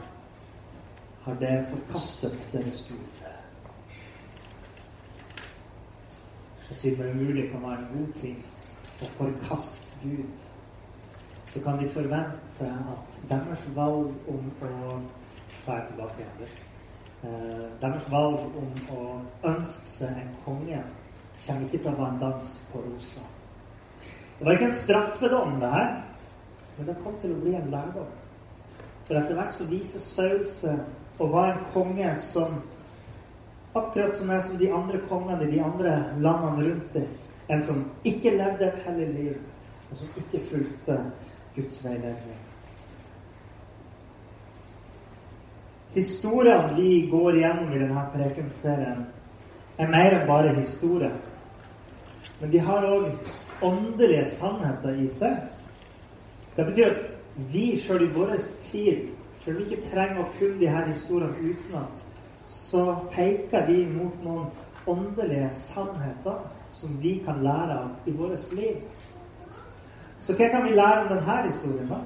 har 1.24 1.40
dere 1.40 1.66
forkastet 1.70 2.36
deres 2.52 2.84
Gud. 2.90 3.08
Og 6.70 6.76
siden 6.76 7.00
det 7.00 7.12
umulig 7.14 7.50
kan 7.50 7.62
være 7.62 7.78
en 7.78 7.92
god 7.96 8.12
ting 8.20 8.38
å 9.02 9.10
forkaste 9.16 10.00
Gud, 10.04 10.51
så 11.52 11.60
kan 11.60 11.78
de 11.78 11.88
forvente 11.92 12.48
seg 12.48 12.72
at 12.94 13.18
deres 13.28 13.64
valg 13.76 14.30
om 14.32 14.48
å 14.64 14.94
være 15.66 15.84
tilbake 15.90 16.22
igjen 16.22 16.46
eh, 16.48 17.66
Deres 17.82 18.08
valg 18.10 18.56
om 18.62 18.72
å 18.96 19.04
ønske 19.50 19.92
seg 19.98 20.16
en 20.22 20.34
konge 20.46 20.80
kommer 21.42 21.66
ikke 21.66 21.82
til 21.82 21.90
å 21.90 21.98
være 21.98 22.14
en 22.14 22.20
dans 22.22 22.50
på 22.72 22.80
rosa. 22.84 23.22
Det 24.38 24.46
var 24.46 24.56
ikke 24.56 24.68
en 24.70 24.76
straffedom, 24.78 25.56
det 25.60 25.70
her, 25.70 25.88
men 26.76 26.86
det 26.88 26.98
kom 27.02 27.16
til 27.22 27.34
å 27.34 27.40
bli 27.42 27.54
en 27.58 27.70
lærdom. 27.70 28.12
For 29.06 29.18
etter 29.18 29.38
hvert 29.38 29.56
så 29.56 29.66
viser 29.70 30.02
Saul 30.02 30.44
seg 30.48 31.20
å 31.22 31.28
være 31.32 31.56
en 31.56 31.66
konge 31.74 32.12
som 32.22 32.60
akkurat 33.74 34.16
som 34.16 34.30
er 34.30 34.40
som 34.46 34.58
de 34.60 34.70
andre 34.72 35.00
kongene 35.08 35.46
i 35.46 35.50
de 35.56 35.60
andre 35.64 35.96
landene 36.22 36.68
rundt 36.68 36.94
det. 36.94 37.06
En 37.50 37.62
som 37.64 37.82
ikke 38.04 38.36
levde 38.36 38.68
et 38.68 38.82
hellig 38.86 39.08
liv, 39.16 39.36
og 39.90 39.96
som 39.96 40.18
ikke 40.22 40.44
fulgte 40.48 40.98
Guds 41.54 41.84
veiledning. 41.84 42.38
Historiene 45.92 46.74
vi 46.76 47.06
går 47.10 47.36
gjennom 47.36 47.72
i 47.72 47.80
denne 47.82 48.04
prekenserien, 48.14 49.02
er 49.76 49.90
mer 49.92 50.16
enn 50.16 50.28
bare 50.28 50.54
historie. 50.56 51.10
Men 52.40 52.52
de 52.52 52.62
har 52.64 52.86
òg 52.88 53.10
åndelige 53.62 54.24
sannheter 54.32 54.96
i 55.04 55.10
seg. 55.12 55.36
Det 56.56 56.64
betyr 56.70 56.94
at 56.94 57.04
vi 57.52 57.66
sjøl 57.80 58.06
i 58.06 58.10
vår 58.14 58.34
tid, 58.70 59.12
sjøl 59.42 59.58
om 59.58 59.60
vi 59.60 59.68
ikke 59.68 59.90
trenger 59.90 60.24
å 60.24 60.32
kunne 60.38 60.58
de 60.60 60.72
her 60.72 60.88
historiene 60.88 61.52
utenat, 61.52 62.02
så 62.48 62.86
peker 63.12 63.68
de 63.68 63.78
mot 63.92 64.24
noen 64.24 64.48
åndelige 64.88 65.52
sannheter 65.60 66.40
som 66.72 66.96
vi 67.00 67.18
kan 67.24 67.44
lære 67.44 67.78
av 67.84 68.08
i 68.08 68.16
vårt 68.16 68.52
liv. 68.56 68.80
Så 70.22 70.36
hva 70.38 70.48
kan 70.48 70.64
vi 70.64 70.74
lære 70.76 71.00
om 71.02 71.08
denne 71.08 71.38
historien, 71.48 71.88
da? 71.90 72.00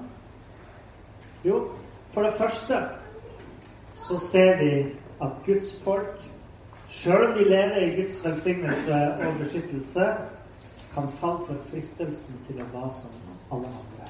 Jo, 1.45 1.69
for 2.15 2.23
det 2.23 2.35
første 2.39 2.79
så 3.95 4.19
ser 4.19 4.57
vi 4.59 4.71
at 5.23 5.37
Guds 5.47 5.75
folk 5.85 6.23
Sjøl 6.89 7.27
om 7.27 7.33
de 7.35 7.45
lever 7.45 7.77
i 7.83 7.95
Guds 7.97 8.25
velsignelse 8.25 8.95
og 9.27 9.39
beskyttelse, 9.41 10.05
kan 10.95 11.09
falle 11.21 11.47
for 11.47 11.65
fristelsen 11.71 12.39
til 12.47 12.61
å 12.63 12.67
være 12.73 12.93
som 12.95 13.17
alle 13.53 13.67
andre. 13.67 14.07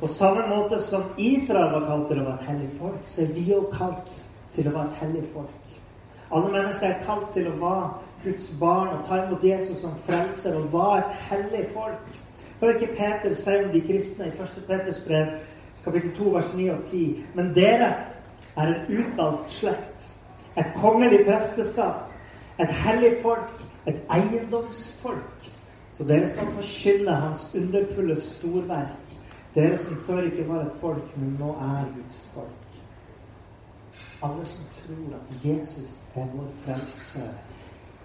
På 0.00 0.08
samme 0.08 0.46
måte 0.48 0.78
som 0.82 1.10
Israel 1.18 1.74
var 1.74 1.86
kalt 1.88 2.06
til 2.08 2.22
å 2.22 2.28
være 2.28 2.38
et 2.40 2.48
hellig 2.48 2.70
folk, 2.78 3.02
så 3.10 3.24
er 3.24 3.34
vi 3.34 3.44
òg 3.56 3.68
kalt 3.74 4.22
til 4.54 4.70
å 4.70 4.74
være 4.78 4.92
et 4.92 5.02
hellig 5.02 5.26
folk. 5.34 5.76
Alle 6.30 6.54
mennesker 6.54 6.88
er 6.88 7.04
kalt 7.06 7.28
til 7.34 7.50
å 7.50 7.58
være 7.60 7.90
Guds 8.24 8.50
barn 8.60 8.88
og 8.88 9.04
ta 9.08 9.20
imot 9.22 9.44
Jesus 9.44 9.82
som 9.84 9.94
frelser 10.06 10.56
og 10.56 10.72
var 10.72 10.96
et 10.98 11.14
hellig 11.30 11.66
folk. 11.72 12.16
Hør 12.60 12.74
ikke 12.74 12.94
Peter 12.96 13.34
si 13.34 13.56
om 13.64 13.70
de 13.72 13.80
kristne 13.84 14.26
i 14.26 14.34
1. 14.42 14.64
Peters 14.66 15.00
brev, 15.06 15.26
kapittel 15.84 16.16
2, 16.16 16.24
vers 16.24 16.54
9 16.54 16.68
og 16.68 16.84
10. 16.90 17.24
Men 17.34 17.54
dere 17.54 17.94
er 18.56 18.74
en 18.74 18.98
utvalgt 18.98 19.50
slekt 19.50 20.14
et 20.56 20.72
kongelig 20.76 21.26
presteskap, 21.26 21.94
et 22.60 22.68
hellig 22.68 23.16
folk, 23.22 23.62
et 23.86 24.00
eiendomsfolk. 24.10 25.50
Så 25.92 26.04
dere 26.04 26.28
skal 26.28 26.46
forkynne 26.46 27.10
Hans 27.10 27.54
underfulle 27.54 28.20
storverk. 28.20 29.16
Dere 29.54 29.78
som 29.78 29.96
før 30.06 30.22
ikke 30.22 30.48
var 30.48 30.60
et 30.60 30.78
folk, 30.80 31.16
men 31.16 31.36
nå 31.38 31.50
er 31.62 31.84
Guds 31.94 32.28
folk. 32.34 32.60
Alle 34.22 34.46
som 34.46 34.64
tror 34.78 35.18
at 35.18 35.44
Jesus 35.44 36.00
er 36.14 36.26
vår 36.34 36.48
frelse, 36.64 37.20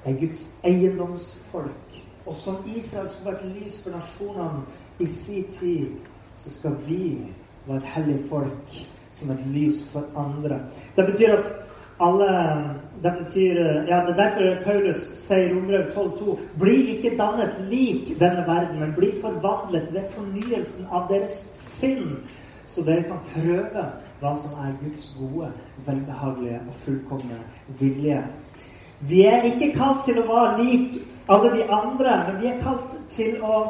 er 0.05 0.19
Guds 0.19 0.49
eiendomsfolk. 0.63 1.99
Og 2.25 2.35
som 2.37 2.55
Israel 2.75 3.09
skulle 3.09 3.33
vært 3.33 3.47
lys 3.55 3.79
for 3.83 3.95
nasjonene 3.95 4.61
i 4.99 5.07
sin 5.07 5.47
tid, 5.59 5.95
så 6.39 6.53
skal 6.53 6.77
vi 6.87 7.17
være 7.65 7.77
et 7.77 7.91
hellig 7.95 8.19
folk 8.29 8.77
som 9.13 9.31
et 9.31 9.47
lys 9.53 9.81
for 9.91 10.05
andre. 10.17 10.59
Det 10.95 11.05
betyr 11.11 11.33
at 11.39 11.51
alle 11.99 12.29
Det 13.03 13.13
betyr 13.23 13.55
ja, 13.87 14.05
Det 14.05 14.09
er 14.09 14.15
derfor 14.15 14.63
Paulus 14.63 14.97
sier 15.15 15.49
i 15.49 15.53
Rombrev 15.53 15.85
12,2.: 15.91 16.37
Bli 16.59 16.75
ikke 16.95 17.17
dannet 17.17 17.55
lik 17.69 18.19
denne 18.19 18.43
verden, 18.47 18.79
men 18.79 18.93
bli 18.97 19.11
forvandlet 19.21 19.93
ved 19.93 20.03
fornyelsen 20.11 20.87
av 20.91 21.07
deres 21.09 21.35
sinn, 21.55 22.17
så 22.65 22.83
dere 22.83 23.03
kan 23.03 23.23
prøve 23.33 23.85
hva 24.19 24.35
som 24.35 24.51
er 24.59 24.75
Guds 24.83 25.15
gode, 25.19 25.51
velbehagelige 25.85 26.59
og 26.67 26.75
fullkomne 26.83 27.39
vilje. 27.79 28.23
Vi 29.07 29.21
er 29.25 29.45
ikke 29.47 29.71
kalt 29.77 30.03
til 30.05 30.19
å 30.19 30.27
være 30.27 30.63
lik 30.63 30.99
alle 31.29 31.51
de 31.53 31.63
andre, 31.71 32.15
men 32.27 32.41
vi 32.41 32.49
er 32.49 32.59
kalt 32.63 32.95
til 33.13 33.37
å 33.45 33.61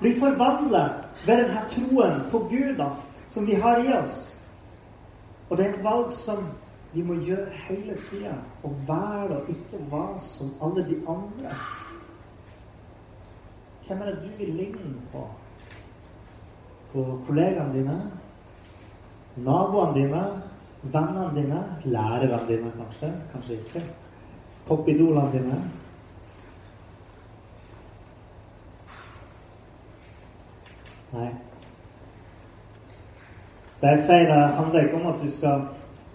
bli 0.00 0.12
forvandlet 0.20 1.24
ved 1.26 1.42
denne 1.42 1.64
troen 1.72 2.20
på 2.30 2.44
Gud 2.50 2.76
da, 2.78 2.90
som 3.28 3.48
vi 3.48 3.56
har 3.58 3.82
i 3.82 3.92
oss. 3.96 4.36
Og 5.48 5.56
det 5.56 5.66
er 5.66 5.74
et 5.74 5.84
valg 5.84 6.12
som 6.14 6.44
vi 6.92 7.02
må 7.06 7.18
gjøre 7.22 7.50
hele 7.66 7.94
tida 8.08 8.32
Å 8.64 8.70
være 8.88 9.36
og 9.36 9.50
ikke 9.52 9.78
være 9.90 10.20
som 10.24 10.54
alle 10.64 10.84
de 10.86 10.96
andre. 11.12 11.52
Hvem 13.86 14.00
er 14.02 14.08
det 14.10 14.22
du 14.22 14.38
vil 14.38 14.54
ligne 14.58 14.94
på? 15.12 15.26
På 16.92 17.04
kollegaene 17.26 17.74
dine? 17.74 17.98
Naboene 19.36 19.94
dine? 19.98 20.24
Vennene 20.82 21.28
dine? 21.36 21.62
Lærerne 21.84 22.40
dine, 22.48 22.72
kanskje? 22.80 23.12
Kanskje 23.34 23.60
ikke. 23.60 23.84
Popidolene 24.66 25.32
dine? 25.32 25.58
Nei. 31.16 31.30
Det 33.80 33.92
jeg 33.92 34.02
sier, 34.02 34.26
det 34.26 34.56
handler 34.56 34.86
ikke 34.86 34.98
om 34.98 35.10
at 35.12 35.20
du 35.22 35.30
skal 35.30 35.66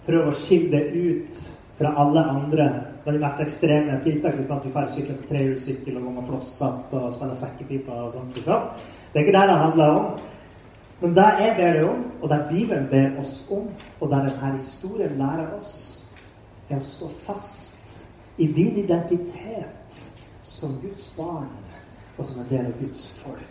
prøve 0.06 0.32
å 0.32 0.36
skille 0.36 0.72
det 0.74 0.90
ut 0.92 1.38
fra 1.78 1.94
alle 2.02 2.24
andre 2.28 2.68
med 3.04 3.16
de 3.16 3.22
mest 3.22 3.40
ekstreme 3.42 3.96
tiltak, 4.04 4.36
slik 4.36 4.50
at 4.52 4.66
du 4.66 4.74
får 4.74 4.90
sykle 4.94 5.16
på 5.18 5.30
trehjulssykkel 5.30 5.96
og 5.96 6.04
gå 6.04 6.12
med 6.18 6.28
flosshatt 6.28 6.92
og 6.98 7.08
spille 7.14 7.38
sekkepipa 7.38 8.02
og 8.04 8.12
sånt. 8.14 8.36
Liksom. 8.36 8.68
Det 9.12 9.20
er 9.20 9.26
ikke 9.26 9.38
det 9.38 9.48
det 9.48 9.58
handler 9.62 9.96
om. 9.96 10.12
Men 11.00 11.16
det 11.16 11.30
jeg 11.40 11.54
ber 11.56 11.72
det 11.78 11.88
om, 11.88 12.04
og 12.20 12.28
det 12.30 12.40
Bibelen 12.50 12.86
ber 12.90 13.20
oss 13.22 13.34
om, 13.50 13.66
og 14.00 14.10
det 14.10 14.20
denne 14.28 14.56
historien 14.56 15.18
lærer 15.18 15.48
oss, 15.58 15.74
er 16.70 16.78
å 16.78 16.86
stå 16.86 17.08
fast 17.24 17.71
i 18.36 18.46
din 18.46 18.76
identitet 18.76 20.10
som 20.40 20.78
Guds 20.82 21.14
barn 21.16 21.48
og 22.16 22.26
som 22.26 22.40
en 22.40 22.48
del 22.48 22.66
av 22.66 22.80
Guds 22.80 23.06
folk. 23.18 23.48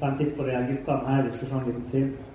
Ta 0.00 0.10
en 0.10 0.16
titt 0.18 0.36
på 0.36 0.44
de 0.44 0.52
her 0.52 0.66
guttene 0.68 1.08
her. 1.08 1.22
Vi 1.24 1.36
skal 1.36 1.48
se 1.48 1.54
en 1.54 1.66
liten 1.68 1.90
film. 1.90 2.33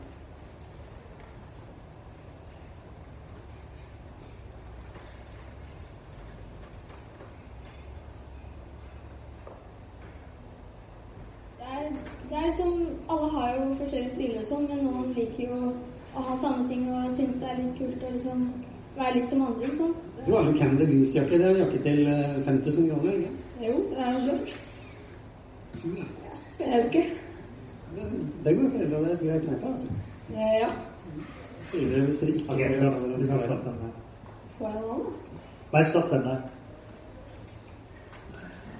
Forskjellige 13.89 14.13
stiler 14.13 14.41
og 14.41 14.45
sånn, 14.45 14.65
men 14.69 14.83
noen 14.85 15.13
liker 15.17 15.49
jo 15.49 15.59
å 16.13 16.25
ha 16.27 16.35
samme 16.37 16.67
ting 16.69 16.85
og 16.93 17.09
syns 17.13 17.39
det 17.41 17.47
er 17.49 17.61
litt 17.61 17.77
kult 17.79 18.03
å 18.05 18.11
liksom 18.13 18.43
være 18.99 19.13
litt 19.15 19.31
som 19.31 19.45
andre, 19.45 19.65
ikke 19.65 19.77
sant. 19.79 20.05
Du 20.25 20.33
har 20.35 20.45
jo 20.45 20.53
Camel 20.59 20.89
Grease-jakke. 20.89 21.37
Det 21.39 21.45
er 21.45 21.53
en 21.55 21.61
jakke 21.63 21.79
til 21.85 21.99
eh, 22.11 22.39
5000 22.45 22.89
kroner. 22.91 23.13
ikke? 23.13 23.31
Jo, 23.65 23.75
det 23.89 24.05
er 24.05 24.11
jo 24.13 24.37
Ja. 25.79 26.05
Jeg 26.59 26.71
vet 26.71 26.85
ikke. 26.85 27.03
Det, 27.95 28.07
det 28.43 28.55
går 28.57 28.69
foreldrene 28.73 29.05
deres 29.07 29.21
greit 29.23 29.45
med 29.49 29.59
på. 29.61 29.71
altså. 29.71 29.85
Ja. 30.33 30.49
Ja. 30.59 30.69
Tidligere 31.71 32.05
hvis 32.05 32.19
dere 32.19 32.31
ikke 32.31 32.53
okay, 32.53 32.67
vi 32.67 32.79
kan, 32.81 33.23
skal 33.23 33.39
stoppe 33.45 33.69
den 33.69 33.79
der. 33.79 33.93
Får 34.57 34.67
jeg 34.67 34.75
den 34.75 34.83
nå, 34.89 34.97
da? 34.97 35.45
Bare 35.71 35.85
stopp 35.85 36.11
den 36.11 36.27
der. 36.27 36.41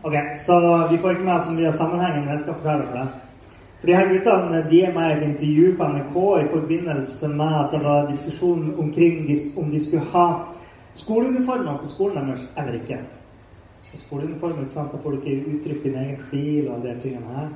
Ok, 0.03 0.13
så 0.45 0.59
vi 0.91 0.97
får 0.97 1.09
ikke 1.15 1.23
mer 1.31 1.41
som 1.45 1.57
vi 1.57 1.63
har 1.63 1.71
sammenhengen, 1.71 2.25
men 2.25 2.33
jeg 2.35 2.39
skal 2.39 2.61
prøve 2.63 2.85
dere 2.85 2.99
det. 2.99 3.28
For 3.79 3.87
de 3.87 3.95
her 3.95 4.09
guttene 4.11 4.65
de 4.69 4.81
er 4.83 4.91
med 4.93 5.09
i 5.09 5.13
et 5.17 5.27
intervju 5.29 5.75
på 5.77 5.87
NRK 5.87 6.15
i 6.41 6.49
forbindelse 6.51 7.27
med 7.27 7.53
at 7.59 7.71
det 7.71 7.79
var 7.83 8.09
diskusjon 8.09 8.73
omkring 8.79 9.29
om 9.57 9.71
de 9.71 9.79
skulle 9.85 10.03
ha 10.11 10.25
skoleuniformer 10.93 11.77
på 11.77 11.87
skolen 11.87 12.27
deres 12.27 12.43
eller 12.57 12.75
ikke. 12.81 12.99
Og 13.93 13.99
skoleuniformer, 13.99 14.61
ikke 14.61 14.73
sant? 14.73 14.91
da 14.91 14.99
får 15.03 15.11
du 15.11 15.21
ikke 15.21 15.53
uttrykt 15.53 15.83
din 15.83 15.95
egen 15.95 16.19
stil 16.27 16.67
og 16.69 16.83
de 16.83 16.99
tingene 17.01 17.37
her. 17.37 17.47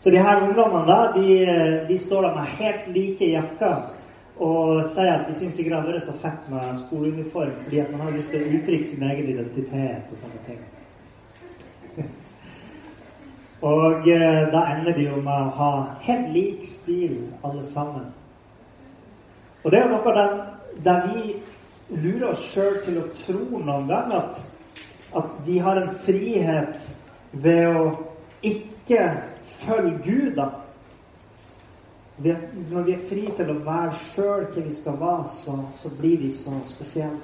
Så 0.00 0.10
de 0.10 0.18
her 0.18 0.42
ungdommene 0.42 0.86
da, 0.86 1.00
de, 1.14 1.86
de 1.88 1.98
står 1.98 2.22
der 2.22 2.34
med 2.34 2.54
helt 2.58 2.92
like 2.96 3.30
jakker 3.30 3.76
og 4.42 4.84
sier 4.90 5.14
at 5.14 5.28
de 5.28 5.38
syns 5.38 5.58
ikke 5.58 5.70
det 5.70 5.78
har 5.78 5.86
vært 5.86 6.08
så 6.08 6.18
fett 6.18 6.50
med 6.50 6.78
skoleuniform 6.86 7.54
fordi 7.62 7.78
at 7.78 7.90
man 7.92 8.08
har 8.08 8.16
lyst 8.16 8.34
til 8.34 8.42
å 8.42 8.54
uttrykke 8.58 8.88
sin 8.88 9.10
egen 9.12 9.34
identitet 9.36 10.10
og 10.10 10.24
sånne 10.24 10.46
ting. 10.48 10.62
Og 13.62 14.08
eh, 14.10 14.48
da 14.50 14.64
ender 14.74 14.96
de 14.96 15.06
jo 15.06 15.20
med 15.22 15.32
å 15.32 15.52
ha 15.58 15.72
helt 16.02 16.32
lik 16.34 16.64
stil, 16.66 17.28
alle 17.46 17.62
sammen. 17.70 18.08
Og 19.62 19.70
det 19.70 19.78
er 19.78 19.86
jo 19.86 19.92
noe 19.94 20.14
der, 20.16 20.32
der 20.82 21.04
vi 21.12 21.36
lurer 22.02 22.32
oss 22.32 22.42
sjøl 22.50 22.80
til 22.82 22.98
å 22.98 23.10
tro 23.14 23.60
noen 23.60 23.86
gang 23.86 24.10
at, 24.16 24.40
at 25.14 25.36
vi 25.46 25.60
har 25.62 25.78
en 25.78 25.92
frihet 26.02 26.88
ved 27.32 27.78
å 27.78 27.84
ikke 28.42 29.04
følge 29.62 29.98
Gud, 30.02 30.32
da. 30.40 30.48
Vi 32.22 32.30
er, 32.30 32.42
når 32.70 32.86
vi 32.86 32.94
er 32.96 33.04
fri 33.08 33.22
til 33.36 33.50
å 33.50 33.60
være 33.62 33.94
sjøl 34.12 34.48
hvem 34.52 34.66
vi 34.68 34.74
skal 34.74 34.98
være, 34.98 35.28
så, 35.30 35.54
så 35.78 35.90
blir 35.98 36.18
vi 36.18 36.32
så 36.34 36.58
spesielle. 36.66 37.22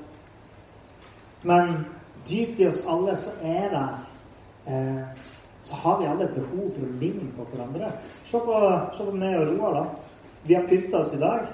Men 1.42 1.80
dypt 2.28 2.62
i 2.62 2.66
oss 2.70 2.86
alle 2.86 3.14
så 3.18 3.34
er 3.46 3.68
det 3.74 3.88
eh, 4.70 5.26
Så 5.68 5.76
har 5.76 5.98
vi 6.00 6.08
alle 6.08 6.24
et 6.24 6.36
behov 6.36 6.70
for 6.72 6.86
å 6.86 6.98
ligne 7.00 7.28
på 7.36 7.44
hverandre. 7.52 7.90
Se 8.30 8.40
på, 8.40 8.58
se 8.96 9.04
på 9.04 9.16
meg 9.20 9.36
og 9.36 9.50
Roar, 9.52 9.74
da. 9.76 10.12
Vi 10.48 10.56
har 10.56 10.68
pynta 10.70 11.02
oss 11.02 11.12
i 11.12 11.20
dag. 11.20 11.50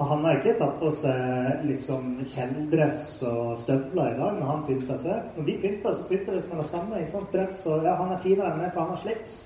Og 0.00 0.08
han 0.08 0.24
har 0.24 0.38
ikke 0.38 0.56
tatt 0.58 0.78
på 0.80 0.90
seg 0.96 1.64
liksom 1.68 2.14
kjeledress 2.24 3.04
og 3.28 3.52
støvler 3.60 4.14
i 4.14 4.18
dag 4.18 4.38
når 4.40 4.48
han 4.48 4.62
pynter 4.66 4.98
seg. 4.98 5.30
Når 5.36 5.46
vi 5.46 5.56
pynter, 5.62 5.94
så 5.94 6.06
pynter 6.08 6.32
vi 6.32 6.40
oss 6.40 6.50
med 6.50 6.62
det 6.62 6.68
samme. 6.72 7.00
ikke 7.00 7.12
sant? 7.12 7.32
Dress 7.36 7.64
og 7.70 7.86
ja, 7.86 7.94
Han 8.00 8.14
er 8.14 8.22
finere 8.24 8.50
enn 8.50 8.62
meg, 8.64 8.72
for 8.72 8.82
han 8.82 8.94
har 8.96 9.02
slips. 9.04 9.40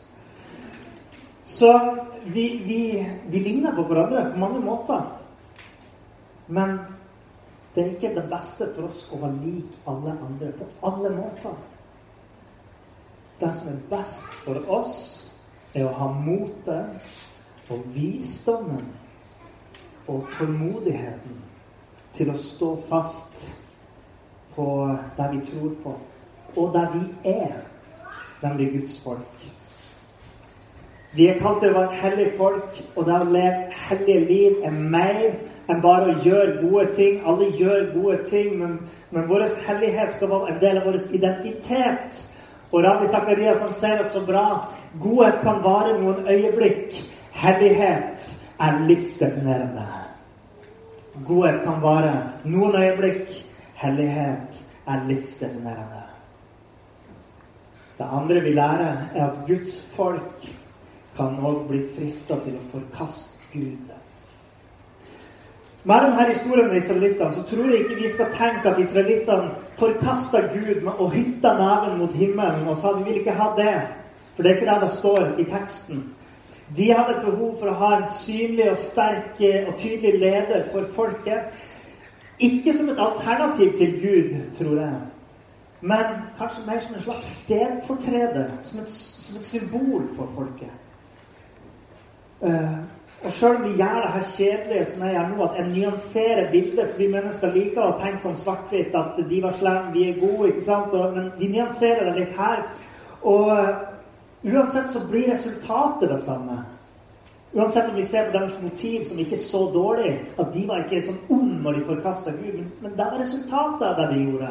Så 1.46 1.72
vi, 2.24 2.46
vi, 2.64 2.80
vi 3.30 3.42
ligner 3.42 3.74
på 3.76 3.84
hverandre 3.90 4.30
på 4.32 4.42
mange 4.46 4.62
måter. 4.64 5.04
Men 6.46 6.78
det 7.74 7.82
er 7.82 7.92
ikke 7.92 8.14
det 8.16 8.28
beste 8.30 8.70
for 8.72 8.88
oss 8.88 9.04
å 9.12 9.20
være 9.20 9.42
lik 9.42 9.80
alle 9.90 10.14
andre 10.14 10.54
på 10.56 10.70
alle 10.88 11.12
måter. 11.18 11.58
Det 13.40 13.52
som 13.56 13.68
er 13.68 13.80
best 13.90 14.32
for 14.44 14.62
oss, 14.72 14.96
er 15.74 15.84
å 15.84 15.92
ha 15.98 16.06
motet 16.08 17.08
og 17.68 17.82
visdommen 17.92 18.86
og 20.08 20.28
tålmodigheten 20.36 21.42
til 22.16 22.30
å 22.32 22.38
stå 22.40 22.70
fast 22.88 23.50
på 24.54 24.68
det 25.18 25.26
vi 25.34 25.42
tror 25.50 25.74
på, 25.82 25.92
og 26.56 26.72
der 26.72 26.94
vi 26.94 27.32
er, 27.34 27.58
nemlig 28.40 28.70
Guds 28.78 28.96
folk. 29.04 29.44
Vi 31.16 31.26
er 31.28 31.38
kalt 31.40 31.60
til 31.60 31.72
å 31.72 31.78
være 31.78 31.92
et 31.92 32.00
hellig 32.04 32.30
folk, 32.36 32.80
og 32.94 33.06
det 33.08 33.18
å 33.18 33.28
leve 33.32 33.76
hellige 33.88 34.24
liv 34.28 34.64
er 34.64 34.72
mer 34.76 35.22
enn 35.66 35.82
bare 35.82 36.12
å 36.12 36.24
gjøre 36.24 36.58
gode 36.62 36.86
ting. 36.96 37.22
Alle 37.24 37.48
gjør 37.56 37.92
gode 37.94 38.18
ting, 38.28 38.56
men, 38.60 38.78
men 39.10 39.28
vår 39.28 39.46
hellighet 39.66 40.12
skal 40.16 40.32
være 40.32 40.54
en 40.54 40.60
del 40.60 40.80
av 40.80 40.88
vår 40.90 40.98
identitet. 41.16 42.20
Og 42.72 42.82
Rabbi 42.84 43.08
Sakarias 43.08 43.62
han 43.62 43.74
sier 43.74 44.00
det 44.02 44.08
så 44.10 44.24
bra. 44.26 44.46
Godhet 45.00 45.40
kan 45.44 45.62
vare 45.64 45.98
noen 46.00 46.26
øyeblikk. 46.28 46.96
Hellighet 47.36 48.30
er 48.60 48.80
livsdefinerende. 48.88 49.86
Godhet 51.26 51.62
kan 51.64 51.82
vare 51.82 52.14
noen 52.44 52.76
øyeblikk. 52.82 53.30
Hellighet 53.74 54.62
er 54.86 55.06
livsdefinerende. 55.08 56.02
Det 57.98 58.06
andre 58.12 58.40
vi 58.40 58.52
lærer, 58.52 58.96
er 59.14 59.30
at 59.30 59.38
Guds 59.46 59.78
folk 59.96 60.48
kan 61.16 61.38
òg 61.40 61.64
bli 61.68 61.80
frista 61.96 62.36
til 62.44 62.58
å 62.58 62.66
forkaste 62.74 63.40
Gud. 63.54 63.95
Med 65.86 66.02
denne 66.02 66.32
historien 66.32 66.68
med 66.68 66.76
israelittene 66.76 67.32
så 67.32 67.42
tror 67.46 67.70
jeg 67.70 67.84
ikke 67.84 68.02
vi 68.02 68.08
skal 68.10 68.32
tenke 68.34 68.70
at 68.70 68.78
israelittene 68.82 69.50
forkasta 69.78 70.40
Gud 70.50 70.88
å 70.98 71.06
hytte 71.12 71.52
neven 71.60 72.00
mot 72.00 72.14
himmelen 72.18 72.66
og 72.66 72.80
sa 72.80 72.90
vi 72.96 73.04
vil 73.06 73.20
ikke 73.20 73.36
ha 73.38 73.52
det. 73.58 73.74
For 74.34 74.42
det 74.42 74.50
er 74.50 74.56
ikke 74.56 74.72
det 74.72 74.80
det 74.82 74.96
står 74.96 75.28
i 75.38 75.44
teksten. 75.46 76.00
De 76.76 76.88
hadde 76.90 77.20
behov 77.22 77.52
for 77.60 77.70
å 77.70 77.76
ha 77.78 77.92
en 78.00 78.08
synlig 78.10 78.66
og 78.72 78.80
sterk 78.82 79.38
og 79.68 79.76
tydelig 79.78 80.18
leder 80.18 80.66
for 80.72 80.88
folket. 80.96 81.54
Ikke 82.42 82.74
som 82.74 82.90
et 82.90 82.98
alternativ 82.98 83.78
til 83.78 83.94
Gud, 84.02 84.34
tror 84.58 84.80
jeg, 84.80 84.98
men 85.80 86.18
kanskje 86.38 86.66
mer 86.66 86.82
som 86.82 86.94
en 86.94 87.06
slags 87.06 87.30
stedfortreder. 87.44 88.50
Som 88.62 88.82
et, 88.82 88.90
som 88.90 89.38
et 89.38 89.46
symbol 89.46 90.02
for 90.18 90.34
folket. 90.34 90.74
Uh, 92.42 92.82
og 93.26 93.32
sjøl 93.34 93.56
om 93.56 93.64
vi 93.66 93.74
gjør 93.80 94.00
det 94.04 94.12
her 94.14 94.28
kjedelige 94.30 94.84
som 94.90 95.02
jeg 95.04 95.14
gjør 95.16 95.28
nå, 95.30 95.38
at 95.44 95.58
jeg 95.58 95.68
nyanserer 95.72 96.50
bildet 96.50 96.90
For 96.90 97.00
vi 97.00 97.08
mennesker 97.10 97.52
liker 97.54 97.82
å 97.82 97.98
tenke 98.00 98.22
sånn 98.22 98.38
svart-hvitt 98.38 98.94
at 98.94 99.18
de 99.30 99.42
var 99.42 99.56
slemme, 99.58 99.92
vi 99.94 100.06
er 100.10 100.20
gode. 100.20 100.52
ikke 100.52 100.64
sant? 100.68 100.94
Og, 100.94 101.16
men 101.16 101.32
vi 101.40 101.50
nyanserer 101.50 102.10
det 102.10 102.14
litt 102.20 102.38
her. 102.38 102.62
Og 103.26 103.50
uh, 103.50 103.74
uansett 104.46 104.92
så 104.92 105.02
blir 105.10 105.32
resultatet 105.32 106.10
det 106.12 106.20
samme. 106.22 106.60
Uansett 107.56 107.90
om 107.90 107.96
vi 107.96 108.04
ser 108.04 108.30
på 108.30 108.38
deres 108.38 108.56
motiv 108.62 109.04
som 109.08 109.18
ikke 109.18 109.34
er 109.38 109.42
så 109.42 109.64
dårlig, 109.74 110.14
at 110.38 110.50
de 110.54 110.64
var 110.68 110.84
ikke 110.84 111.02
sånn 111.06 111.22
ond 111.32 111.60
når 111.64 111.78
de 111.78 111.86
forkasta 111.90 112.34
Gud, 112.36 112.58
men, 112.58 112.72
men 112.84 112.96
det 112.98 113.06
var 113.10 113.22
resultatet 113.22 113.86
av 113.88 114.00
det 114.00 114.10
de 114.12 114.24
gjorde. 114.26 114.50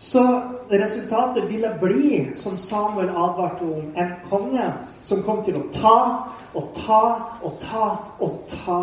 Så 0.00 0.40
resultatet 0.70 1.50
ville 1.50 1.78
bli, 1.80 2.28
som 2.34 2.58
Samuel 2.58 3.08
advarte 3.08 3.64
om, 3.64 3.92
en 3.96 4.12
konge 4.30 4.72
som 5.02 5.20
kom 5.22 5.42
til 5.44 5.58
å 5.60 5.66
ta 5.74 5.96
og 6.56 6.70
ta 6.78 7.00
og 7.44 7.58
ta 7.60 7.88
og 8.16 8.38
ta 8.48 8.78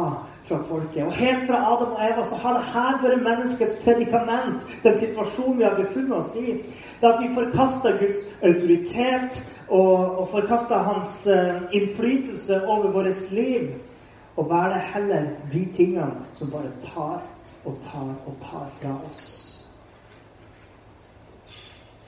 fra 0.46 0.60
folket. 0.70 1.08
Og 1.08 1.18
helt 1.18 1.48
fra 1.50 1.64
Adam 1.74 1.96
og 1.96 2.04
Eva 2.06 2.26
så 2.26 2.38
har 2.44 2.60
det 2.60 2.70
her 2.74 3.00
vært 3.02 3.26
menneskets 3.26 3.80
predikament, 3.82 4.62
den 4.84 4.98
situasjonen 4.98 5.58
vi 5.58 5.66
har 5.66 5.80
befunnet 5.80 6.14
oss 6.20 6.36
i. 6.38 6.60
Det 7.02 7.10
at 7.10 7.20
vi 7.24 7.34
forkaster 7.34 7.98
Guds 7.98 8.22
autoritet 8.44 9.42
og, 9.68 10.22
og 10.22 10.30
forkaster 10.32 10.86
hans 10.86 11.24
uh, 11.34 11.66
innflytelse 11.74 12.62
over 12.68 12.94
vårt 12.94 13.32
liv. 13.32 13.74
Og 14.38 14.50
være 14.54 14.80
heller 14.94 15.34
de 15.54 15.66
tingene 15.74 16.30
som 16.38 16.54
bare 16.54 16.70
tar 16.86 17.20
og 17.66 17.82
tar 17.90 18.14
og 18.30 18.42
tar 18.46 18.70
fra 18.78 18.98
oss. 19.10 19.47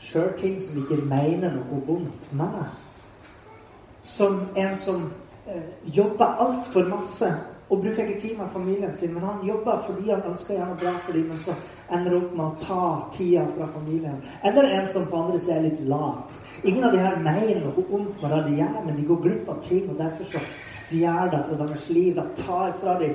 Sjøl 0.10 0.34
ting 0.38 0.58
som 0.62 0.78
ikke 0.82 1.04
mener 1.06 1.54
noe 1.54 1.82
vondt 1.86 2.32
med. 2.34 2.64
Som 4.02 4.40
en 4.58 4.76
som 4.80 5.04
eh, 5.46 5.70
jobber 5.86 6.40
altfor 6.46 6.88
masse 6.90 7.30
og 7.70 7.84
bruker 7.84 8.08
ikke 8.08 8.22
tid 8.22 8.38
med 8.38 8.50
familien 8.54 8.96
sin, 8.98 9.14
men 9.14 9.24
han 9.24 9.44
jobber 9.48 9.84
fordi 9.86 10.10
han 10.10 10.24
ønsker 10.32 10.56
gjerne 10.56 10.78
bra 10.82 10.94
for 11.06 11.14
dem, 11.14 11.28
men 11.30 11.40
så 11.40 11.54
ender 11.94 12.16
opp 12.18 12.32
med 12.34 12.46
å 12.46 12.64
ta 12.64 12.86
tida 13.14 13.44
fra 13.58 13.68
familien. 13.74 14.18
Eller 14.44 14.72
en 14.80 14.88
som 14.90 15.06
på 15.10 15.18
andre 15.18 15.40
siden 15.40 15.58
er 15.58 15.68
litt 15.68 15.84
lat. 15.92 16.40
Ingen 16.64 16.84
av 16.84 16.96
de 16.96 17.04
her 17.04 17.20
mener 17.22 17.62
noe 17.68 17.86
vondt 17.92 18.24
med 18.24 18.34
det 18.34 18.40
de 18.48 18.56
gjør, 18.58 18.80
men 18.86 18.98
de 18.98 19.06
går 19.12 19.22
glipp 19.26 19.52
av 19.54 19.62
ting, 19.68 19.86
og 19.90 20.02
derfor 20.02 20.32
så 20.34 20.42
stjeler 20.66 21.30
det 21.36 21.44
fra 21.50 21.60
deres 21.62 21.90
liv. 21.94 22.16
Det 22.16 22.46
tar 22.46 22.74
fra 22.82 22.98
dem. 23.04 23.14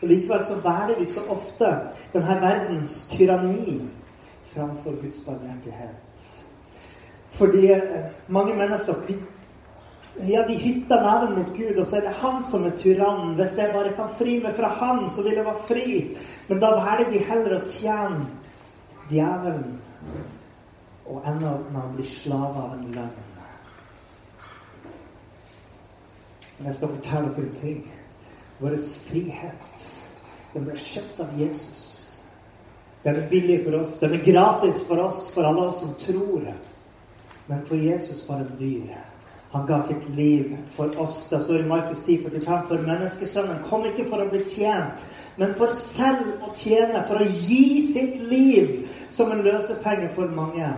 Og 0.00 0.08
likevel 0.08 0.44
så 0.48 0.60
velger 0.64 1.00
vi 1.00 1.08
så 1.10 1.26
ofte 1.34 1.72
denne 2.14 2.38
verdens 2.40 2.94
tyranni 3.10 3.80
framfor 4.54 4.98
Guds 5.02 5.20
barmhjertighet. 5.26 6.24
Fordi 7.38 7.70
eh, 7.72 8.10
mange 8.28 8.54
mennesker 8.54 8.94
ja, 10.28 10.42
de 10.48 10.54
hytter 10.54 11.02
neven 11.02 11.38
mot 11.38 11.52
Gud, 11.56 11.78
og 11.78 11.86
så 11.86 11.96
er 11.96 12.08
det 12.08 12.18
han 12.20 12.42
som 12.44 12.64
er 12.66 12.74
tyrann. 12.78 13.34
Hvis 13.38 13.56
jeg 13.58 13.72
bare 13.72 13.94
kan 13.96 14.10
fri 14.18 14.36
meg 14.42 14.56
fra 14.58 14.68
han, 14.80 15.06
så 15.10 15.22
vil 15.22 15.38
jeg 15.38 15.46
være 15.46 15.68
fri. 15.68 15.94
Men 16.48 16.60
da 16.60 16.74
velger 16.76 17.12
de 17.12 17.22
heller 17.30 17.56
å 17.56 17.68
tjene 17.70 18.26
djevelen 19.10 19.78
og 21.10 21.24
ende 21.26 21.48
opp 21.50 21.70
med 21.72 21.82
å 21.82 21.94
bli 21.96 22.06
slave 22.06 22.66
av 22.66 22.74
en 22.76 22.90
lønn. 22.94 23.16
Men 26.58 26.68
jeg 26.68 26.76
skal 26.76 26.92
fortelle 26.98 27.32
dere 27.36 27.46
en 27.46 27.56
ting. 27.62 27.80
Vår 28.60 28.76
frihet, 29.08 29.88
den 30.52 30.66
ble 30.66 30.76
kjøpt 30.76 31.22
av 31.24 31.38
Jesus. 31.40 31.99
Den 33.04 33.16
er 33.16 33.28
billig 33.30 33.60
for 33.64 33.80
oss. 33.80 33.98
Den 33.98 34.14
er 34.14 34.24
gratis 34.32 34.82
for 34.88 34.96
oss, 34.96 35.30
for 35.34 35.42
alle 35.48 35.68
oss 35.70 35.80
som 35.80 35.94
tror. 36.00 36.42
Men 37.46 37.62
for 37.66 37.74
Jesus 37.74 38.28
var 38.28 38.44
den 38.44 38.58
dyr. 38.58 38.98
Han 39.52 39.66
ga 39.66 39.82
sitt 39.82 40.08
liv 40.16 40.56
for 40.76 41.00
oss. 41.00 41.28
Det 41.28 41.40
står 41.42 41.58
i 41.58 41.68
Markus 41.68 42.02
10, 42.06 42.18
45, 42.22 42.66
for 42.68 42.86
menneskesønnen 42.86 43.64
kom 43.70 43.86
ikke 43.88 44.06
for 44.06 44.22
å 44.22 44.28
bli 44.30 44.44
tjent, 44.46 45.02
men 45.40 45.56
for 45.58 45.74
selv 45.74 46.44
å 46.46 46.52
tjene, 46.54 47.02
for 47.08 47.18
å 47.18 47.26
gi 47.26 47.82
sitt 47.82 48.20
liv 48.30 48.84
som 49.10 49.32
en 49.34 49.42
løsepenge 49.42 50.12
for 50.14 50.30
mange. 50.36 50.68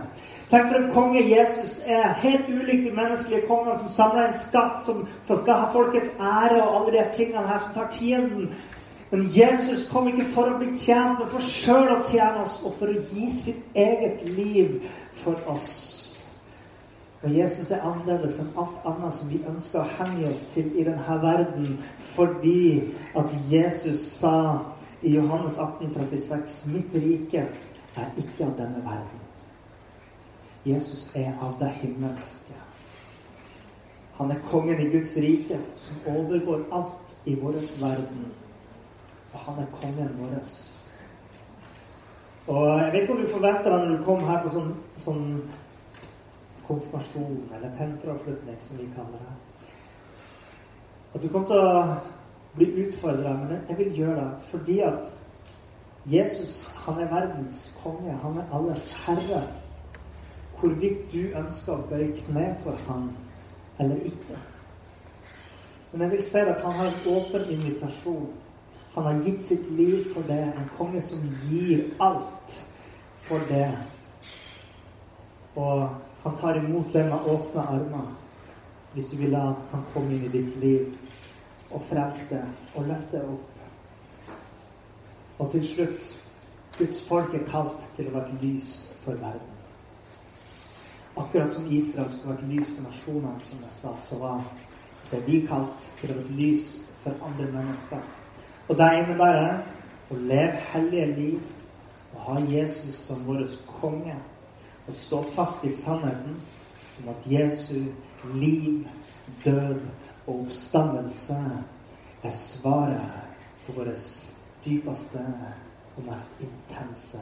Tenk 0.48 0.70
for 0.70 0.78
en 0.78 0.90
konge 0.92 1.20
Jesus 1.28 1.82
er. 1.84 2.14
Helt 2.22 2.48
ulik 2.48 2.86
de 2.86 2.94
menneskelige 2.96 3.46
kongene 3.48 3.76
som 3.78 3.92
samler 3.92 4.30
en 4.30 4.40
skatt, 4.40 4.80
som, 4.84 5.04
som, 5.20 5.38
skal 5.40 5.66
ha 5.66 5.68
folkets 5.72 6.16
ære 6.20 6.62
og 6.62 6.74
alle 6.78 6.96
de 6.96 7.04
tingene 7.16 7.44
her, 7.48 7.60
som 7.60 7.76
tar 7.76 7.92
tienden. 7.92 8.50
Men 9.12 9.26
Jesus 9.28 9.90
kom 9.92 10.06
ikke 10.08 10.24
for 10.32 10.48
å 10.48 10.56
bli 10.56 10.70
tjent, 10.72 11.18
men 11.20 11.28
for 11.28 11.44
sjøl 11.44 11.90
å 11.92 11.98
tjene 12.08 12.46
oss, 12.46 12.62
og 12.64 12.78
for 12.78 12.88
å 12.88 13.02
gi 13.12 13.26
sitt 13.36 13.76
eget 13.76 14.22
liv 14.24 14.78
for 15.20 15.36
oss. 15.52 15.74
Og 17.20 17.30
Jesus 17.36 17.68
er 17.70 17.84
annerledes 17.84 18.40
enn 18.40 18.48
alt 18.58 18.86
annet 18.88 19.14
som 19.14 19.28
vi 19.28 19.42
ønsker 19.46 19.82
å 19.82 19.90
henge 19.98 20.30
oss 20.30 20.46
til 20.54 20.72
i 20.80 20.86
denne 20.88 21.18
verden, 21.22 21.76
fordi 22.16 22.94
at 23.18 23.36
Jesus 23.50 24.00
sa 24.16 24.34
i 25.04 25.12
Johannes 25.12 25.58
18, 25.60 25.92
36, 25.92 26.56
'Mitt 26.72 26.94
rike 26.94 27.44
er 27.96 28.08
ikke 28.16 28.46
av 28.48 28.56
denne 28.56 28.80
verden'. 28.80 29.22
Jesus 30.64 31.10
er 31.14 31.34
av 31.42 31.58
det 31.60 31.70
himmelske. 31.82 32.56
Han 34.16 34.30
er 34.30 34.40
kongen 34.50 34.80
i 34.80 34.90
Guds 34.90 35.16
rike, 35.16 35.58
som 35.76 35.96
overgår 36.06 36.64
alt 36.72 37.14
i 37.26 37.34
vår 37.34 37.60
verden. 37.80 38.32
Og 39.32 39.40
han 39.46 39.62
er 39.62 39.74
kongen 39.80 40.14
vår. 40.18 40.38
Og 42.52 42.78
jeg 42.78 42.92
vet 42.92 43.02
ikke 43.02 43.14
om 43.14 43.20
du 43.22 43.28
forventer 43.30 43.70
deg 43.70 43.84
når 43.84 43.96
du 43.96 44.04
kom 44.04 44.24
her 44.26 44.40
på 44.42 44.52
sånn, 44.52 44.72
sånn 45.04 45.26
konfirmasjon, 46.66 47.38
eller 47.54 47.74
tenteravslutning, 47.78 48.58
som 48.60 48.80
vi 48.80 48.88
kaller 48.96 49.22
det. 49.22 49.36
At 51.14 51.22
du 51.22 51.28
kommer 51.28 51.48
til 51.48 51.60
å 51.62 51.96
bli 52.56 52.68
utfordra, 52.86 53.34
men 53.40 53.66
jeg 53.68 53.78
vil 53.78 53.98
gjøre 54.02 54.24
det 54.24 54.50
fordi 54.50 54.78
at 54.86 55.18
Jesus 56.10 56.54
han 56.84 56.98
er 56.98 57.10
verdens 57.12 57.64
konge. 57.82 58.14
Han 58.22 58.38
er 58.38 58.54
alles 58.58 58.92
herre. 59.04 59.42
Hvorvidt 60.58 61.12
du 61.12 61.34
ønsker 61.38 61.74
å 61.74 61.86
bøye 61.90 62.12
kne 62.24 62.48
for 62.62 62.78
ham 62.88 63.10
eller 63.82 64.02
ikke. 64.06 64.38
Men 65.92 66.06
jeg 66.06 66.10
vil 66.10 66.24
si 66.24 66.42
at 66.42 66.62
han 66.62 66.76
har 66.78 66.90
en 66.90 67.08
åpen 67.16 67.50
invitasjon. 67.50 68.28
Han 68.94 69.04
har 69.04 69.22
gitt 69.24 69.44
sitt 69.46 69.70
liv 69.70 70.04
for 70.14 70.22
det. 70.28 70.52
En 70.56 70.70
konge 70.76 71.02
som 71.02 71.22
gir 71.48 71.84
alt 72.00 72.56
for 73.24 73.38
det. 73.48 73.70
Og 75.56 75.88
han 76.22 76.36
tar 76.40 76.60
imot 76.60 76.92
det 76.92 77.04
med 77.04 77.30
åpne 77.34 77.62
armer 77.62 78.10
hvis 78.92 79.08
du 79.08 79.16
vil 79.16 79.32
la 79.32 79.54
han 79.70 79.84
komme 79.94 80.12
inn 80.12 80.26
i 80.26 80.32
ditt 80.32 80.56
liv 80.60 81.72
og 81.72 81.80
frelse 81.88 82.34
det 82.34 82.42
og 82.76 82.90
løfte 82.90 83.22
opp. 83.24 83.62
Og 85.38 85.48
til 85.54 85.64
slutt 85.66 86.10
Guds 86.78 87.00
folk 87.08 87.34
er 87.34 87.48
kalt 87.48 87.84
til 87.96 88.08
å 88.08 88.14
være 88.18 88.36
lys 88.42 88.92
for 89.04 89.16
verden. 89.20 89.48
Akkurat 91.16 91.52
som 91.52 91.68
Israel 91.68 92.08
skulle 92.12 92.36
vært 92.36 92.48
lys 92.48 92.70
for 92.72 92.86
nasjonene, 92.86 93.40
som 93.44 93.64
jeg 93.64 93.74
sa, 93.76 93.92
så, 94.00 94.18
var, 94.20 94.44
så 95.04 95.18
er 95.18 95.26
vi 95.26 95.42
kalt 95.48 95.88
til 96.00 96.14
å 96.14 96.16
være 96.20 96.36
lys 96.38 96.68
for 97.02 97.26
andre 97.28 97.50
mennesker. 97.52 98.21
Og 98.72 98.78
det 98.78 98.86
innebærer 99.02 99.58
å 100.08 100.16
leve 100.16 100.60
hellige 100.72 101.06
liv 101.12 101.40
og 102.14 102.20
ha 102.24 102.36
Jesus 102.48 102.96
som 103.04 103.26
vår 103.26 103.42
konge 103.68 104.14
og 104.86 104.94
stå 104.96 105.18
fast 105.34 105.66
i 105.68 105.72
sannheten 105.76 106.38
om 107.02 107.10
at 107.12 107.26
Jesu 107.28 107.90
liv, 108.32 108.86
død 109.44 109.82
og 110.24 110.32
oppstandelse 110.38 111.36
er 112.24 112.32
svaret 112.38 113.36
på 113.66 113.76
vårt 113.76 114.08
dypeste 114.64 115.26
og 115.98 116.08
mest 116.08 116.40
intense 116.40 117.20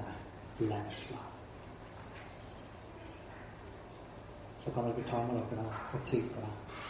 læreslag. 0.60 1.26
Så 4.62 4.70
kan 4.70 4.86
dere 4.86 5.10
ta 5.10 5.26
med 5.26 5.34
dere 5.40 5.64
det 5.64 5.68
og 5.98 6.06
tygge 6.06 6.30
på 6.36 6.46
det. 6.46 6.89